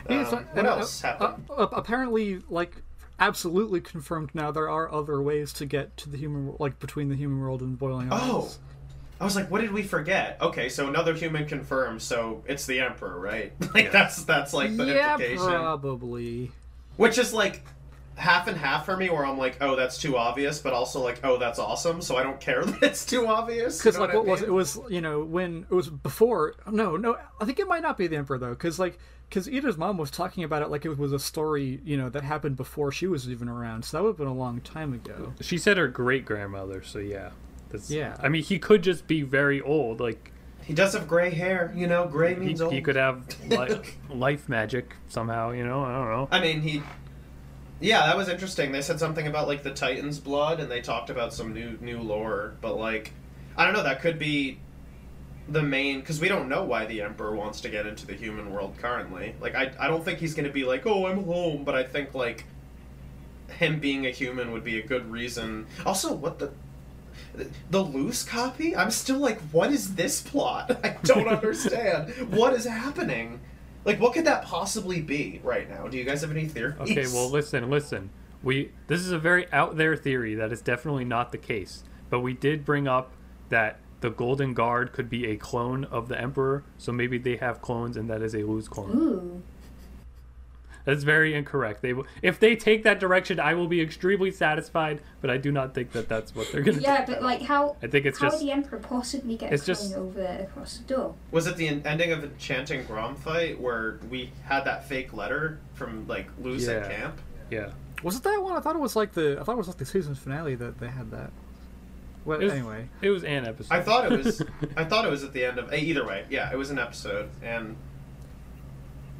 Yeah, 0.08 0.24
so- 0.24 0.36
what 0.36 0.46
and, 0.54 0.66
uh, 0.66 0.70
else 0.70 1.04
uh, 1.04 1.08
happened? 1.08 1.44
uh, 1.50 1.66
apparently, 1.72 2.40
like, 2.48 2.82
absolutely 3.18 3.80
confirmed 3.80 4.30
now. 4.34 4.50
There 4.50 4.70
are 4.70 4.92
other 4.92 5.20
ways 5.20 5.52
to 5.54 5.66
get 5.66 5.96
to 5.98 6.10
the 6.10 6.16
human, 6.16 6.54
like, 6.58 6.78
between 6.78 7.08
the 7.08 7.16
human 7.16 7.40
world 7.40 7.60
and 7.62 7.78
Boiling 7.78 8.08
oh, 8.10 8.16
Isles. 8.16 8.58
I 9.20 9.24
was 9.24 9.34
like, 9.34 9.50
what 9.50 9.62
did 9.62 9.72
we 9.72 9.82
forget? 9.82 10.36
Okay, 10.42 10.68
so 10.68 10.88
another 10.88 11.14
human 11.14 11.46
confirmed. 11.46 12.02
So 12.02 12.44
it's 12.46 12.66
the 12.66 12.80
Emperor, 12.80 13.18
right? 13.18 13.52
like 13.74 13.90
that's 13.90 14.24
that's 14.24 14.52
like 14.52 14.76
the 14.76 14.86
yeah, 14.86 15.12
implication, 15.14 15.46
probably. 15.46 16.52
which 16.96 17.16
is 17.16 17.32
like 17.32 17.62
half 18.16 18.48
and 18.48 18.56
half 18.56 18.84
for 18.84 18.96
me. 18.96 19.08
Where 19.10 19.24
I'm 19.24 19.38
like, 19.38 19.58
oh, 19.60 19.76
that's 19.76 19.98
too 19.98 20.16
obvious, 20.16 20.58
but 20.60 20.72
also 20.72 21.00
like, 21.02 21.20
oh, 21.24 21.38
that's 21.38 21.58
awesome. 21.58 22.00
So 22.02 22.16
I 22.16 22.22
don't 22.22 22.40
care 22.40 22.64
that 22.64 22.82
it's 22.82 23.04
too 23.06 23.26
obvious. 23.26 23.78
you 23.78 23.90
Because 23.90 23.96
know 23.96 24.00
like, 24.06 24.10
I 24.14 24.16
what 24.16 24.26
was 24.26 24.40
mean? 24.40 24.50
it? 24.50 24.52
Was 24.52 24.78
you 24.88 25.00
know 25.00 25.22
when 25.22 25.66
it 25.70 25.74
was 25.74 25.88
before? 25.88 26.54
No, 26.70 26.96
no. 26.96 27.16
I 27.40 27.44
think 27.44 27.58
it 27.58 27.68
might 27.68 27.82
not 27.82 27.96
be 27.98 28.06
the 28.06 28.16
Emperor 28.16 28.38
though, 28.38 28.50
because 28.50 28.78
like, 28.78 28.98
because 29.28 29.48
Eda's 29.48 29.76
mom 29.76 29.98
was 29.98 30.10
talking 30.10 30.44
about 30.44 30.62
it 30.62 30.68
like 30.70 30.84
it 30.84 30.96
was 30.98 31.12
a 31.12 31.18
story, 31.18 31.80
you 31.84 31.96
know, 31.96 32.08
that 32.10 32.22
happened 32.22 32.56
before 32.56 32.92
she 32.92 33.06
was 33.06 33.28
even 33.28 33.48
around. 33.48 33.84
So 33.84 33.96
that 33.96 34.02
would 34.04 34.10
have 34.10 34.16
been 34.18 34.28
a 34.28 34.34
long 34.34 34.60
time 34.60 34.92
ago. 34.92 35.32
She 35.40 35.58
said 35.58 35.76
her 35.78 35.88
great 35.88 36.24
grandmother, 36.24 36.82
so 36.82 36.98
yeah. 37.00 37.30
That's, 37.70 37.90
Yeah. 37.90 38.16
I 38.22 38.28
mean, 38.28 38.44
he 38.44 38.58
could 38.60 38.82
just 38.82 39.08
be 39.08 39.22
very 39.22 39.60
old. 39.60 39.98
Like 39.98 40.30
He 40.62 40.72
does 40.74 40.92
have 40.94 41.08
gray 41.08 41.30
hair, 41.30 41.72
you 41.74 41.88
know. 41.88 42.06
Gray 42.06 42.34
he, 42.34 42.40
means 42.40 42.60
old. 42.62 42.72
he 42.72 42.80
could 42.80 42.94
have 42.94 43.26
li- 43.50 43.80
life 44.08 44.48
magic 44.48 44.94
somehow. 45.08 45.50
You 45.50 45.66
know, 45.66 45.82
I 45.82 45.92
don't 45.94 46.08
know. 46.08 46.28
I 46.30 46.40
mean, 46.40 46.60
he. 46.60 46.82
Yeah, 47.80 48.06
that 48.06 48.16
was 48.16 48.28
interesting. 48.28 48.72
They 48.72 48.80
said 48.82 48.98
something 48.98 49.26
about 49.26 49.48
like 49.48 49.62
the 49.62 49.70
Titan's 49.70 50.18
blood, 50.18 50.60
and 50.60 50.70
they 50.70 50.80
talked 50.80 51.10
about 51.10 51.34
some 51.34 51.52
new 51.52 51.76
new 51.80 52.00
lore. 52.00 52.54
But 52.60 52.76
like, 52.76 53.12
I 53.56 53.64
don't 53.64 53.74
know. 53.74 53.82
That 53.82 54.00
could 54.00 54.18
be 54.18 54.58
the 55.48 55.62
main 55.62 56.00
because 56.00 56.20
we 56.20 56.28
don't 56.28 56.48
know 56.48 56.64
why 56.64 56.86
the 56.86 57.02
Emperor 57.02 57.34
wants 57.36 57.60
to 57.62 57.68
get 57.68 57.86
into 57.86 58.06
the 58.06 58.14
human 58.14 58.50
world 58.52 58.74
currently. 58.78 59.34
Like, 59.40 59.54
I 59.54 59.72
I 59.78 59.88
don't 59.88 60.04
think 60.04 60.18
he's 60.20 60.34
going 60.34 60.46
to 60.46 60.52
be 60.52 60.64
like, 60.64 60.86
oh, 60.86 61.06
I'm 61.06 61.24
home. 61.24 61.64
But 61.64 61.74
I 61.74 61.82
think 61.84 62.14
like 62.14 62.44
him 63.58 63.78
being 63.78 64.06
a 64.06 64.10
human 64.10 64.52
would 64.52 64.64
be 64.64 64.78
a 64.78 64.86
good 64.86 65.10
reason. 65.10 65.66
Also, 65.84 66.14
what 66.14 66.38
the. 66.38 66.52
The 67.70 67.82
loose 67.82 68.22
copy? 68.22 68.74
I'm 68.74 68.90
still 68.90 69.18
like, 69.18 69.38
what 69.52 69.70
is 69.70 69.94
this 69.94 70.22
plot? 70.22 70.78
I 70.84 70.96
don't 71.02 71.28
understand. 71.36 72.10
what 72.34 72.54
is 72.54 72.64
happening? 72.64 73.40
Like, 73.86 74.00
what 74.00 74.12
could 74.12 74.24
that 74.24 74.44
possibly 74.44 75.00
be 75.00 75.40
right 75.44 75.68
now? 75.70 75.86
Do 75.86 75.96
you 75.96 76.04
guys 76.04 76.20
have 76.22 76.32
any 76.32 76.46
theories? 76.46 76.74
Okay, 76.80 77.06
well, 77.06 77.30
listen, 77.30 77.70
listen. 77.70 78.10
We 78.42 78.72
this 78.88 79.00
is 79.00 79.12
a 79.12 79.18
very 79.18 79.50
out 79.52 79.76
there 79.76 79.96
theory 79.96 80.34
that 80.34 80.52
is 80.52 80.60
definitely 80.60 81.04
not 81.04 81.32
the 81.32 81.38
case, 81.38 81.84
but 82.10 82.20
we 82.20 82.34
did 82.34 82.64
bring 82.64 82.86
up 82.86 83.12
that 83.48 83.78
the 84.00 84.10
Golden 84.10 84.54
Guard 84.54 84.92
could 84.92 85.08
be 85.08 85.26
a 85.26 85.36
clone 85.36 85.84
of 85.84 86.08
the 86.08 86.20
Emperor, 86.20 86.64
so 86.76 86.92
maybe 86.92 87.16
they 87.16 87.36
have 87.36 87.62
clones 87.62 87.96
and 87.96 88.10
that 88.10 88.22
is 88.22 88.34
a 88.34 88.42
loose 88.42 88.68
clone. 88.68 88.90
Ooh. 88.96 89.42
That's 90.86 91.02
very 91.02 91.34
incorrect. 91.34 91.82
They 91.82 91.92
will, 91.92 92.06
if 92.22 92.40
they 92.40 92.56
take 92.56 92.84
that 92.84 92.98
direction, 92.98 93.38
I 93.38 93.52
will 93.52 93.66
be 93.68 93.82
extremely 93.82 94.30
satisfied, 94.30 95.02
but 95.20 95.28
I 95.28 95.36
do 95.36 95.52
not 95.52 95.74
think 95.74 95.92
that 95.92 96.08
that's 96.08 96.34
what 96.34 96.50
they're 96.50 96.62
going 96.62 96.78
to 96.78 96.82
Yeah, 96.82 97.04
do. 97.04 97.12
but 97.12 97.22
like 97.22 97.42
how 97.42 97.76
I 97.82 97.88
think 97.88 98.06
it's 98.06 98.18
how 98.18 98.28
just 98.28 98.38
would 98.38 98.46
the 98.48 98.52
Emperor 98.52 98.78
possibly 98.78 99.36
get 99.36 99.52
it's 99.52 99.64
clone 99.64 99.76
just- 99.76 99.94
over 99.94 100.22
across 100.24 100.78
the 100.78 100.84
door? 100.94 101.14
Was 101.32 101.46
it 101.46 101.56
the 101.56 101.68
ending 101.68 102.12
of 102.12 102.22
the 102.22 102.28
Chanting 102.38 102.84
Grom 102.86 103.16
fight 103.16 103.60
where 103.60 103.98
we 104.08 104.32
had 104.44 104.60
that 104.64 104.88
fake 104.88 105.12
letter 105.12 105.58
from 105.74 106.06
like 106.08 106.28
Luz 106.40 106.66
at 106.68 106.88
camp? 106.90 107.20
yeah. 107.50 107.70
Was 108.02 108.14
it 108.16 108.22
that 108.22 108.42
one? 108.42 108.54
I 108.56 108.60
thought 108.60 108.76
it 108.76 108.80
was 108.80 108.94
like 108.94 109.12
the 109.14 109.38
I 109.40 109.42
thought 109.44 109.52
it 109.52 109.58
was 109.58 109.68
like 109.68 109.78
the 109.78 109.84
season 109.86 110.14
finale 110.14 110.54
that 110.54 110.78
they 110.78 110.88
had 110.88 111.10
that. 111.10 111.30
Well, 112.24 112.40
It 112.40 112.44
was- 112.44 112.52
anyway, 112.52 112.88
It 113.02 113.10
was 113.10 113.24
an 113.24 113.44
episode. 113.46 113.74
I 113.74 113.82
thought 113.82 114.12
it 114.12 114.18
was. 114.24 114.42
I 114.76 114.84
thought 114.84 115.04
it 115.04 115.10
was 115.10 115.24
at 115.24 115.32
the 115.32 115.44
end 115.44 115.58
of. 115.58 115.72
eh, 115.72 115.76
Either 115.78 116.06
way, 116.06 116.24
yeah, 116.30 116.52
it 116.52 116.56
was 116.56 116.70
an 116.70 116.78
episode, 116.78 117.28
and 117.42 117.76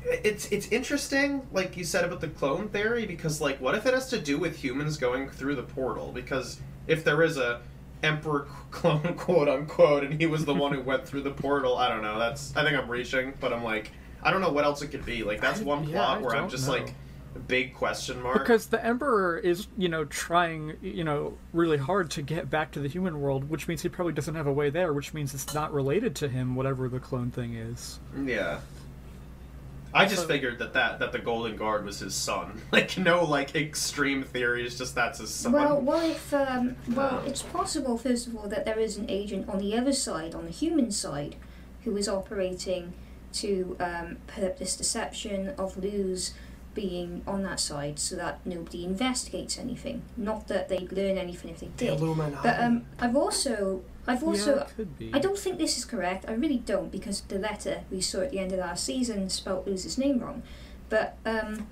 it's 0.09 0.47
it's 0.53 0.69
interesting, 0.69 1.47
like 1.53 1.77
you 1.77 1.85
said 1.85 2.05
about 2.05 2.21
the 2.21 2.29
clone 2.29 2.69
theory, 2.69 3.07
because 3.07 3.41
like, 3.41 3.61
what 3.61 3.75
if 3.75 3.87
it 3.87 3.95
has 3.95 4.09
to 4.11 4.19
do 4.21 4.39
with 4.39 4.57
humans 4.57 4.97
going 4.97 5.29
through 5.29 5.57
the 5.57 5.63
portal? 5.63 6.13
Because 6.13 6.61
if 6.87 7.05
there 7.05 7.23
is 7.23 7.37
a 7.37 7.61
emperor 8.03 8.47
clone, 8.71 9.15
quote 9.15 9.49
unquote, 9.49 10.05
and 10.05 10.21
he 10.21 10.27
was 10.27 10.45
the 10.45 10.55
one 10.55 10.73
who 10.73 10.81
went 10.81 11.07
through 11.07 11.23
the 11.23 11.31
portal, 11.31 11.77
I 11.77 11.89
don't 11.89 12.03
know. 12.03 12.19
That's 12.19 12.55
I 12.57 12.63
think 12.65 12.77
I'm 12.79 12.89
reaching, 12.91 13.35
but 13.41 13.53
I'm 13.53 13.65
like, 13.65 13.91
I 14.23 14.31
don't 14.31 14.41
know 14.41 14.51
what 14.53 14.65
else 14.65 14.83
it 14.83 14.89
could 14.89 15.05
be. 15.05 15.23
Like 15.23 15.41
that's 15.41 15.61
I- 15.61 15.65
one 15.65 15.87
plot 15.87 16.19
I 16.19 16.21
where 16.23 16.37
I'm 16.37 16.49
just 16.49 16.67
know. 16.67 16.75
like, 16.75 16.95
big 17.49 17.75
question 17.75 18.23
mark. 18.23 18.39
because 18.39 18.69
the 18.69 18.83
Emperor 18.83 19.37
is 19.37 19.67
you 19.77 19.89
know 19.91 20.05
trying 20.07 20.75
you 20.81 21.05
know 21.05 21.37
really 21.53 21.77
hard 21.77 22.11
to 22.13 22.23
get 22.23 22.49
back 22.49 22.71
to 22.73 22.81
the 22.81 22.89
human 22.89 23.21
world, 23.21 23.49
which 23.51 23.67
means 23.69 23.83
he 23.83 23.89
probably 23.89 24.13
doesn't 24.15 24.35
have 24.37 24.47
a 24.47 24.53
way 24.53 24.71
there, 24.71 24.93
which 24.93 25.13
means 25.13 25.35
it's 25.35 25.53
not 25.53 25.73
related 25.73 26.15
to 26.17 26.29
him, 26.29 26.55
whatever 26.55 26.89
the 26.89 27.01
clone 27.01 27.31
thing 27.31 27.55
is. 27.55 27.99
Yeah. 28.25 28.61
I 29.97 30.05
just 30.07 30.23
So- 30.23 30.29
figured 30.29 30.59
that, 30.59 30.73
that 30.75 30.99
that 30.99 31.13
the 31.13 31.19
Golden 31.19 31.57
Guard 31.57 31.85
was 31.85 31.99
his 32.01 32.15
son. 32.15 32.61
Like 32.73 32.99
no 32.99 33.25
like 33.25 33.55
extreme 33.55 34.23
theories, 34.23 34.77
just 34.79 34.95
that's 34.95 35.19
his 35.21 35.31
son. 35.33 35.53
Well, 35.53 35.81
what 35.81 36.05
if? 36.05 36.33
Um, 36.35 36.77
well, 36.91 37.19
Um. 37.21 37.27
it's 37.27 37.43
possible, 37.43 37.97
first 37.97 38.27
of 38.27 38.37
all, 38.37 38.49
that 38.49 38.65
there 38.65 38.79
is 38.79 38.97
an 38.99 39.07
agent 39.09 39.49
on 39.49 39.59
the 39.59 39.77
other 39.77 39.93
side, 39.93 40.35
on 40.35 40.45
the 40.45 40.51
human 40.53 40.91
side, 40.91 41.37
who 41.85 41.97
is 41.97 42.09
operating 42.09 42.93
to 43.35 43.77
um, 43.81 44.17
put 44.27 44.45
up 44.45 44.59
this 44.59 44.77
deception 44.77 45.51
of 45.59 45.77
Luz 45.83 46.33
being 46.75 47.23
on 47.27 47.43
that 47.45 47.59
side, 47.61 47.99
so 47.99 48.17
that 48.17 48.41
nobody 48.45 48.85
investigates 48.85 49.59
anything. 49.59 50.03
Not 50.17 50.49
that 50.49 50.69
they'd 50.69 50.93
learn 50.93 51.17
anything 51.17 51.51
if 51.53 51.61
they 51.61 51.69
did. 51.77 51.99
Illuminati. 51.99 52.37
But 52.43 52.61
um, 52.61 52.85
I've 53.01 53.17
also, 53.17 53.83
I've 54.07 54.23
also, 54.23 54.57
yeah, 54.57 54.63
it 54.63 54.77
could 54.77 54.99
be. 54.99 55.11
I 55.13 55.19
don't 55.19 55.39
think 55.39 55.59
this 55.59 55.77
is 55.77 55.85
correct. 55.85 56.25
I 56.29 56.33
really 56.33 56.59
don't 56.59 56.93
because 56.93 57.23
the 57.23 57.39
letter 57.39 57.83
we 57.91 58.01
saw 58.01 58.21
at 58.21 58.31
the 58.31 58.39
end 58.39 58.53
of 58.53 58.59
last 58.61 58.85
season 58.85 59.29
spelt 59.31 59.67
Luz's 59.67 59.99
name 59.99 60.21
wrong. 60.21 60.43
But 60.89 61.17
um, 61.25 61.67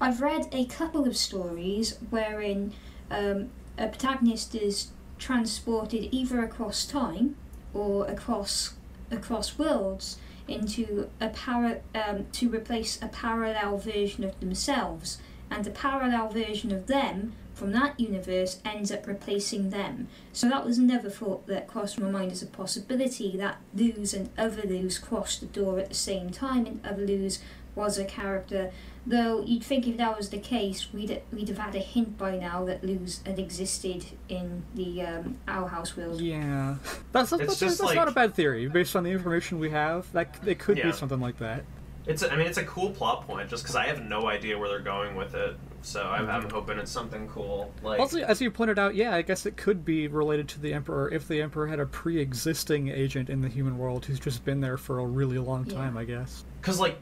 I've 0.00 0.20
read 0.20 0.48
a 0.52 0.64
couple 0.66 1.06
of 1.06 1.16
stories 1.16 1.98
wherein 2.10 2.72
um, 3.10 3.50
a 3.76 3.88
protagonist 3.88 4.54
is 4.54 4.88
transported 5.18 6.08
either 6.12 6.42
across 6.42 6.84
time 6.84 7.36
or 7.74 8.06
across 8.06 8.74
across 9.10 9.58
worlds 9.58 10.18
into 10.48 11.08
a 11.20 11.28
para 11.28 11.80
um, 11.94 12.26
to 12.32 12.48
replace 12.48 13.00
a 13.02 13.08
parallel 13.08 13.78
version 13.78 14.24
of 14.24 14.38
themselves, 14.40 15.18
and 15.50 15.66
a 15.66 15.70
parallel 15.70 16.28
version 16.28 16.72
of 16.72 16.86
them 16.86 17.34
from 17.54 17.72
that 17.72 17.98
universe 18.00 18.60
ends 18.64 18.90
up 18.90 19.06
replacing 19.06 19.70
them. 19.70 20.08
So 20.32 20.48
that 20.48 20.64
was 20.64 20.78
never 20.78 21.10
thought 21.10 21.46
that 21.46 21.66
crossed 21.66 21.98
my 22.00 22.10
mind 22.10 22.32
as 22.32 22.42
a 22.42 22.46
possibility 22.46 23.36
that 23.36 23.58
Luz 23.74 24.14
and 24.14 24.30
other 24.38 24.62
Luz 24.66 24.98
crossed 24.98 25.40
the 25.40 25.46
door 25.46 25.78
at 25.78 25.88
the 25.90 25.94
same 25.94 26.30
time, 26.30 26.66
and 26.66 26.80
other 26.84 27.06
Luz 27.06 27.40
was 27.74 27.98
a 27.98 28.04
character. 28.04 28.70
Though 29.04 29.42
you'd 29.44 29.64
think 29.64 29.88
if 29.88 29.96
that 29.96 30.16
was 30.16 30.28
the 30.30 30.38
case, 30.38 30.92
we'd 30.92 31.20
we'd 31.32 31.48
have 31.48 31.58
had 31.58 31.74
a 31.74 31.80
hint 31.80 32.16
by 32.16 32.36
now 32.38 32.64
that 32.66 32.84
Luz 32.84 33.20
had 33.26 33.38
existed 33.38 34.04
in 34.28 34.62
the 34.74 35.02
um, 35.02 35.38
Owl 35.48 35.66
House 35.68 35.96
world. 35.96 36.20
Yeah, 36.20 36.76
that's 37.10 37.30
that's, 37.30 37.42
It's 37.42 37.50
that's, 37.52 37.60
just 37.60 37.78
that's 37.80 37.94
not 37.94 38.04
a 38.04 38.10
like- 38.10 38.14
bad 38.14 38.34
theory 38.34 38.68
based 38.68 38.94
on 38.94 39.02
the 39.04 39.10
information 39.10 39.58
we 39.58 39.70
have. 39.70 40.10
That 40.12 40.36
it 40.46 40.58
could 40.60 40.78
Yeah. 40.78 40.86
be 40.86 40.92
something 40.92 41.20
like 41.20 41.38
that. 41.38 41.64
It's 42.06 42.22
a, 42.22 42.32
I 42.32 42.36
mean 42.36 42.46
it's 42.46 42.58
a 42.58 42.64
cool 42.64 42.90
plot 42.90 43.26
point 43.26 43.48
just 43.50 43.62
because 43.64 43.74
I 43.76 43.86
have 43.86 44.02
no 44.02 44.28
idea 44.28 44.56
where 44.58 44.68
they're 44.68 44.78
going 44.80 45.16
with 45.16 45.34
it. 45.34 45.56
So 45.82 46.02
I'm, 46.02 46.28
I'm 46.30 46.48
hoping 46.48 46.78
it's 46.78 46.90
something 46.90 47.28
cool. 47.28 47.72
Like 47.82 47.98
Also, 48.00 48.20
as 48.20 48.40
you 48.40 48.50
pointed 48.50 48.78
out, 48.78 48.94
yeah, 48.94 49.14
I 49.14 49.22
guess 49.22 49.46
it 49.46 49.56
could 49.56 49.84
be 49.84 50.06
related 50.08 50.48
to 50.50 50.60
the 50.60 50.72
Emperor 50.72 51.10
if 51.10 51.26
the 51.28 51.42
Emperor 51.42 51.66
had 51.66 51.80
a 51.80 51.86
pre-existing 51.86 52.88
agent 52.88 53.28
in 53.28 53.40
the 53.42 53.48
human 53.48 53.76
world 53.78 54.04
who's 54.06 54.20
just 54.20 54.44
been 54.44 54.60
there 54.60 54.76
for 54.76 55.00
a 55.00 55.04
really 55.06 55.38
long 55.38 55.66
Yeah. 55.66 55.74
time. 55.74 55.96
I 55.96 56.04
guess 56.04 56.44
because 56.60 56.78
like 56.78 56.98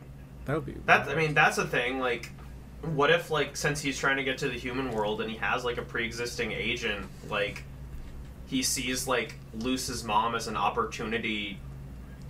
that 0.46 0.54
would 0.54 0.66
be 0.66 0.74
that 0.86 1.08
I 1.08 1.14
mean 1.14 1.34
that's 1.34 1.56
the 1.56 1.66
thing. 1.66 2.00
Like 2.00 2.30
what 2.82 3.10
if 3.10 3.30
like 3.30 3.56
since 3.56 3.80
he's 3.82 3.98
trying 3.98 4.16
to 4.16 4.24
get 4.24 4.38
to 4.38 4.48
the 4.48 4.58
human 4.58 4.90
world 4.92 5.20
and 5.20 5.30
he 5.30 5.36
has 5.36 5.64
like 5.64 5.76
a 5.76 5.82
pre-existing 5.82 6.50
agent 6.52 7.04
like 7.28 7.62
he 8.46 8.62
sees 8.62 9.06
like 9.06 9.34
Luz's 9.58 10.02
mom 10.02 10.34
as 10.34 10.48
an 10.48 10.56
opportunity 10.56 11.58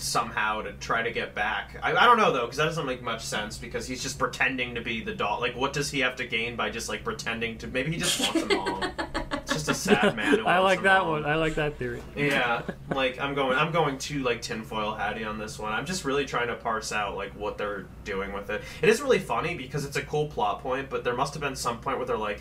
somehow 0.03 0.63
to 0.63 0.73
try 0.75 1.03
to 1.03 1.11
get 1.11 1.35
back. 1.35 1.77
I, 1.83 1.93
I 1.95 2.05
don't 2.07 2.17
know 2.19 2.33
though 2.33 2.43
because 2.47 2.57
that 2.57 2.65
doesn't 2.65 2.87
make 2.87 3.03
much 3.03 3.25
sense 3.25 3.59
because 3.59 3.87
he's 3.87 4.03
just 4.03 4.19
pretending 4.19 4.75
to 4.75 4.81
be 4.81 5.03
the 5.03 5.15
doll. 5.15 5.41
Like 5.41 5.57
what 5.57 5.73
does 5.73 5.91
he 5.91 6.01
have 6.01 6.17
to 6.17 6.27
gain 6.27 6.57
by 6.57 6.71
just 6.71 6.89
like 6.89 7.05
pretending 7.05 7.59
to? 7.59 7.67
Maybe 7.67 7.93
he 7.93 7.97
just 7.99 8.21
wants 8.21 8.43
a 8.43 8.57
mom. 8.57 8.93
it's 9.33 9.53
just 9.53 9.69
a 9.69 9.75
sad 9.89 10.17
man. 10.17 10.39
Who 10.39 10.47
I 10.47 10.59
like 10.59 10.81
a 10.81 10.83
that 10.83 11.03
mom. 11.03 11.11
one. 11.11 11.25
I 11.27 11.35
like 11.37 11.55
that 11.57 11.77
theory. 11.77 12.03
Yeah, 12.17 12.63
like 12.95 13.21
I'm 13.21 13.35
going, 13.35 13.57
I'm 13.57 13.73
going 13.73 13.99
to 13.99 14.23
like 14.23 14.43
tinfoil 14.43 14.95
hattie 14.95 15.25
on 15.25 15.39
this 15.39 15.59
one. 15.59 15.73
I'm 15.73 15.87
just 15.87 16.05
really 16.05 16.25
trying 16.25 16.49
to 16.49 16.57
parse 16.57 16.93
out 16.93 17.17
like 17.17 17.33
what 17.33 17.59
they're 17.59 17.87
doing 18.05 18.33
with 18.33 18.51
it. 18.51 18.63
It 18.83 18.89
is 18.89 19.01
really 19.01 19.19
funny 19.19 19.55
because 19.55 19.85
it's 19.85 19.97
a 19.97 20.03
cool 20.03 20.27
plot 20.29 20.63
point, 20.63 20.91
but 20.91 21.05
there 21.05 21.15
must 21.15 21.35
have 21.35 21.41
been 21.41 21.57
some 21.57 21.81
point 21.81 21.99
where 21.99 22.07
they're 22.07 22.17
like, 22.17 22.41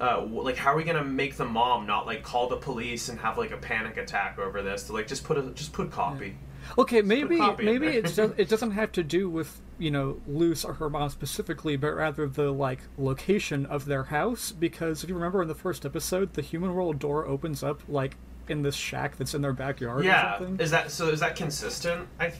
uh, 0.00 0.22
like 0.24 0.56
how 0.56 0.72
are 0.72 0.76
we 0.76 0.84
gonna 0.84 1.04
make 1.04 1.36
the 1.36 1.44
mom 1.44 1.86
not 1.86 2.06
like 2.06 2.22
call 2.22 2.48
the 2.48 2.56
police 2.56 3.08
and 3.10 3.18
have 3.20 3.36
like 3.36 3.50
a 3.50 3.56
panic 3.58 3.96
attack 3.98 4.38
over 4.38 4.62
this? 4.62 4.84
To 4.84 4.92
like 4.92 5.06
just 5.06 5.24
put 5.24 5.36
a 5.36 5.42
just 5.50 5.72
put 5.72 5.90
copy. 5.90 6.36
Okay, 6.78 7.02
maybe 7.02 7.38
maybe 7.58 7.86
there. 7.88 7.98
it's 7.98 8.16
just, 8.16 8.34
it 8.36 8.48
doesn't 8.48 8.72
have 8.72 8.92
to 8.92 9.02
do 9.02 9.28
with 9.28 9.60
you 9.78 9.90
know 9.90 10.20
Luz 10.26 10.64
or 10.64 10.74
her 10.74 10.88
mom 10.90 11.08
specifically, 11.10 11.76
but 11.76 11.94
rather 11.94 12.26
the 12.28 12.50
like 12.52 12.80
location 12.98 13.66
of 13.66 13.84
their 13.86 14.04
house. 14.04 14.52
Because 14.52 15.02
if 15.02 15.08
you 15.08 15.14
remember 15.14 15.42
in 15.42 15.48
the 15.48 15.54
first 15.54 15.84
episode, 15.86 16.34
the 16.34 16.42
human 16.42 16.74
world 16.74 16.98
door 16.98 17.26
opens 17.26 17.62
up 17.62 17.80
like 17.88 18.16
in 18.48 18.62
this 18.62 18.74
shack 18.74 19.16
that's 19.16 19.34
in 19.34 19.42
their 19.42 19.52
backyard 19.52 20.00
or 20.00 20.04
Yeah, 20.04 20.38
something. 20.38 20.60
is 20.60 20.70
that 20.70 20.90
so? 20.90 21.08
Is 21.08 21.20
that 21.20 21.36
consistent? 21.36 22.06
I 22.18 22.32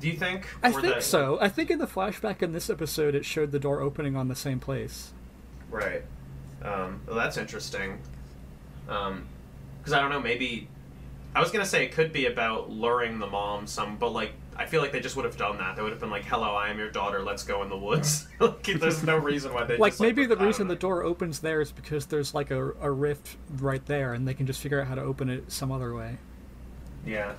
do 0.00 0.08
you 0.08 0.16
think? 0.16 0.46
I 0.62 0.70
think 0.70 0.82
that- 0.82 1.02
so. 1.02 1.38
I 1.40 1.48
think 1.48 1.70
in 1.70 1.78
the 1.78 1.86
flashback 1.86 2.42
in 2.42 2.52
this 2.52 2.68
episode, 2.70 3.14
it 3.14 3.24
showed 3.24 3.50
the 3.52 3.58
door 3.60 3.80
opening 3.80 4.16
on 4.16 4.28
the 4.28 4.34
same 4.36 4.60
place. 4.60 5.12
Right. 5.70 6.02
Um, 6.62 7.00
well, 7.06 7.16
that's 7.16 7.36
interesting. 7.36 7.98
Because 8.86 9.92
I 9.92 10.00
don't 10.00 10.10
know, 10.10 10.20
maybe 10.20 10.68
I 11.34 11.40
was 11.40 11.50
gonna 11.50 11.66
say 11.66 11.84
it 11.84 11.92
could 11.92 12.12
be 12.12 12.26
about 12.26 12.70
luring 12.70 13.18
the 13.18 13.26
mom 13.26 13.66
some, 13.66 13.96
but 13.96 14.10
like 14.10 14.32
I 14.56 14.66
feel 14.66 14.80
like 14.80 14.92
they 14.92 15.00
just 15.00 15.16
would 15.16 15.24
have 15.24 15.36
done 15.36 15.58
that. 15.58 15.74
They 15.74 15.82
would 15.82 15.90
have 15.90 16.00
been 16.00 16.10
like, 16.10 16.24
"Hello, 16.24 16.54
I 16.54 16.68
am 16.68 16.78
your 16.78 16.90
daughter. 16.90 17.22
Let's 17.22 17.42
go 17.42 17.62
in 17.64 17.68
the 17.68 17.76
woods." 17.76 18.28
like, 18.40 18.62
there's 18.64 19.02
no 19.02 19.16
reason 19.16 19.52
why 19.52 19.64
they 19.64 19.76
Like 19.76 19.94
just, 19.94 20.00
maybe 20.00 20.26
the 20.26 20.36
reason 20.36 20.68
the 20.68 20.76
door 20.76 21.02
opens 21.02 21.40
there 21.40 21.60
is 21.60 21.72
because 21.72 22.06
there's 22.06 22.34
like 22.34 22.52
a, 22.52 22.70
a 22.80 22.90
rift 22.90 23.36
right 23.56 23.84
there, 23.86 24.14
and 24.14 24.28
they 24.28 24.34
can 24.34 24.46
just 24.46 24.60
figure 24.60 24.80
out 24.80 24.86
how 24.86 24.94
to 24.94 25.02
open 25.02 25.28
it 25.28 25.50
some 25.50 25.72
other 25.72 25.92
way. 25.94 26.18
Yeah. 27.04 27.34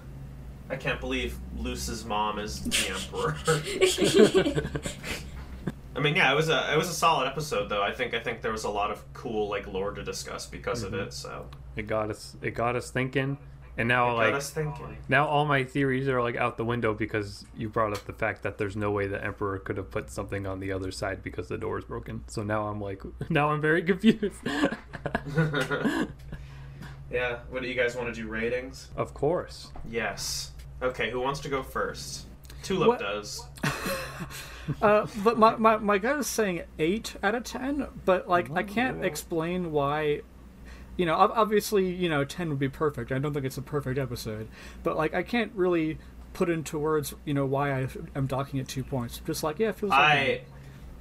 I 0.69 0.75
can't 0.77 0.99
believe 0.99 1.37
Luz's 1.57 2.03
mom 2.05 2.39
is 2.39 2.61
the 2.63 2.89
emperor. 4.55 4.71
I 5.95 5.99
mean, 6.01 6.15
yeah, 6.15 6.31
it 6.31 6.35
was 6.35 6.49
a 6.49 6.73
it 6.73 6.77
was 6.77 6.89
a 6.89 6.93
solid 6.93 7.27
episode 7.27 7.69
though. 7.69 7.81
I 7.81 7.93
think 7.93 8.13
I 8.13 8.19
think 8.19 8.41
there 8.41 8.51
was 8.51 8.65
a 8.65 8.69
lot 8.69 8.91
of 8.91 9.01
cool 9.13 9.47
like 9.47 9.67
lore 9.67 9.91
to 9.91 10.03
discuss 10.03 10.45
because 10.45 10.83
Mm-hmm. 10.83 10.93
of 10.95 11.07
it. 11.07 11.13
So 11.13 11.45
It 11.75 11.87
got 11.87 12.09
us. 12.09 12.35
It 12.41 12.51
got 12.51 12.75
us 12.75 12.89
thinking, 12.89 13.37
and 13.77 13.87
now 13.87 14.15
got 14.15 14.33
like 14.33 14.41
thinking. 14.41 14.97
now 15.09 15.25
all 15.27 15.45
my 15.45 15.63
theories 15.63 16.07
are 16.07 16.21
like 16.21 16.35
out 16.37 16.57
the 16.57 16.65
window 16.65 16.93
because 16.93 17.45
you 17.55 17.67
brought 17.69 17.91
up 17.93 18.05
the 18.05 18.13
fact 18.13 18.43
that 18.43 18.57
there's 18.57 18.75
no 18.75 18.91
way 18.91 19.07
the 19.07 19.23
emperor 19.23 19.59
could 19.59 19.77
have 19.77 19.91
put 19.91 20.09
something 20.09 20.47
on 20.47 20.59
the 20.59 20.71
other 20.71 20.91
side 20.91 21.21
because 21.23 21.47
the 21.47 21.57
door 21.57 21.77
is 21.77 21.85
broken. 21.85 22.23
So 22.27 22.43
now 22.43 22.67
I'm 22.67 22.79
like, 22.81 23.01
now 23.29 23.49
I'm 23.51 23.61
very 23.61 23.81
confused. 23.83 24.35
yeah. 27.11 27.39
What 27.49 27.61
do 27.61 27.67
you 27.67 27.75
guys 27.75 27.95
want 27.95 28.13
to 28.13 28.21
do? 28.21 28.27
Ratings? 28.27 28.89
of 28.95 29.13
course. 29.13 29.71
Yes. 29.89 30.51
Okay, 30.81 31.09
who 31.11 31.19
wants 31.21 31.39
to 31.41 31.49
go 31.49 31.63
first? 31.63 32.25
Tulip 32.63 32.87
What- 32.87 32.99
does. 32.99 33.45
Uh, 34.81 35.05
but 35.23 35.37
my, 35.37 35.55
my, 35.57 35.77
my 35.77 35.99
gut 35.99 36.17
is 36.17 36.25
saying 36.25 36.63
8 36.79 37.17
out 37.21 37.35
of 37.35 37.43
10, 37.43 37.85
but, 38.03 38.27
like, 38.27 38.49
I 38.49 38.63
can't 38.63 39.05
explain 39.05 39.71
why. 39.71 40.21
You 40.97 41.05
know, 41.05 41.15
obviously, 41.15 41.91
you 41.91 42.07
know, 42.07 42.23
10 42.23 42.49
would 42.49 42.59
be 42.59 42.69
perfect. 42.69 43.11
I 43.11 43.19
don't 43.19 43.33
think 43.33 43.45
it's 43.45 43.57
a 43.57 43.61
perfect 43.61 43.99
episode. 43.99 44.47
But, 44.81 44.95
like, 44.95 45.13
I 45.13 45.23
can't 45.23 45.51
really 45.53 45.97
put 46.35 46.49
into 46.49 46.77
words, 46.77 47.15
you 47.25 47.33
know, 47.33 47.45
why 47.45 47.71
I 47.71 47.87
am 48.15 48.27
docking 48.27 48.59
at 48.59 48.67
two 48.67 48.83
points. 48.83 49.21
Just 49.25 49.43
like 49.43 49.57
yeah, 49.57 49.69
it 49.69 49.75
feels 49.75 49.89
like 49.89 49.99
I 49.99 50.41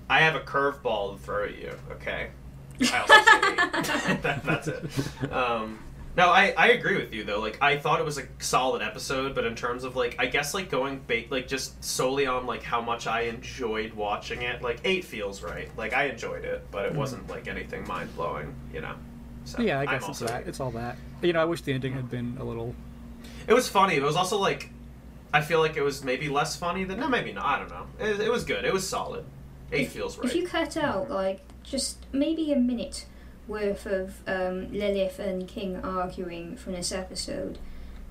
I 0.08 0.20
have 0.20 0.34
a 0.34 0.40
curveball 0.40 1.16
to 1.16 1.22
throw 1.22 1.44
at 1.44 1.58
you. 1.58 1.72
Okay. 1.92 2.30
I 2.92 3.00
also 3.00 3.14
say 3.14 4.08
eight. 4.08 4.22
that, 4.22 4.44
that's 4.44 4.68
it. 4.68 5.32
Um, 5.32 5.78
no, 6.16 6.28
I, 6.28 6.54
I 6.56 6.68
agree 6.68 6.96
with 6.96 7.12
you 7.12 7.24
though. 7.24 7.40
Like 7.40 7.58
I 7.60 7.76
thought 7.76 8.00
it 8.00 8.04
was 8.04 8.18
a 8.18 8.22
solid 8.38 8.80
episode, 8.80 9.34
but 9.34 9.44
in 9.44 9.54
terms 9.54 9.84
of 9.84 9.96
like 9.96 10.16
I 10.18 10.26
guess 10.26 10.54
like 10.54 10.70
going 10.70 11.02
ba- 11.06 11.24
like 11.30 11.48
just 11.48 11.82
solely 11.84 12.26
on 12.26 12.46
like 12.46 12.62
how 12.62 12.80
much 12.80 13.06
I 13.06 13.22
enjoyed 13.22 13.92
watching 13.92 14.42
it, 14.42 14.62
like 14.62 14.80
eight 14.84 15.04
feels 15.04 15.42
right. 15.42 15.68
Like 15.76 15.92
I 15.92 16.04
enjoyed 16.04 16.44
it, 16.44 16.66
but 16.70 16.86
it 16.86 16.94
wasn't 16.94 17.28
like 17.28 17.48
anything 17.48 17.86
mind 17.86 18.14
blowing, 18.16 18.54
you 18.72 18.80
know. 18.80 18.94
So 19.44 19.62
yeah, 19.62 19.80
I 19.80 19.86
guess 19.86 19.96
it's 19.96 20.08
also 20.08 20.26
that. 20.26 20.42
eight. 20.42 20.48
It's 20.48 20.60
all 20.60 20.70
that. 20.72 20.96
You 21.22 21.32
know, 21.32 21.40
I 21.40 21.44
wish 21.44 21.62
the 21.62 21.72
ending 21.72 21.92
had 21.92 22.10
been 22.10 22.36
a 22.40 22.44
little. 22.44 22.74
It 23.46 23.54
was 23.54 23.68
funny. 23.68 23.96
But 23.96 24.04
it 24.04 24.06
was 24.06 24.16
also 24.16 24.38
like 24.38 24.70
I 25.34 25.40
feel 25.40 25.58
like 25.58 25.76
it 25.76 25.82
was 25.82 26.04
maybe 26.04 26.28
less 26.28 26.54
funny 26.54 26.84
than 26.84 27.00
no, 27.00 27.08
maybe 27.08 27.32
not. 27.32 27.44
I 27.44 27.58
don't 27.58 27.70
know. 27.70 27.86
It, 27.98 28.20
it 28.20 28.30
was 28.30 28.44
good. 28.44 28.64
It 28.64 28.72
was 28.72 28.88
solid. 28.88 29.24
Eight 29.72 29.88
feels 29.88 30.16
right. 30.16 30.26
If 30.26 30.36
you 30.36 30.46
cut 30.46 30.76
out 30.76 31.10
like 31.10 31.40
just 31.64 31.98
maybe 32.12 32.52
a 32.52 32.56
minute 32.56 33.06
worth 33.48 33.84
of 33.84 34.22
um, 34.26 34.72
Lilith 34.72 35.18
and 35.18 35.48
King 35.48 35.76
arguing 35.82 36.56
from 36.56 36.74
this 36.74 36.92
episode, 36.92 37.58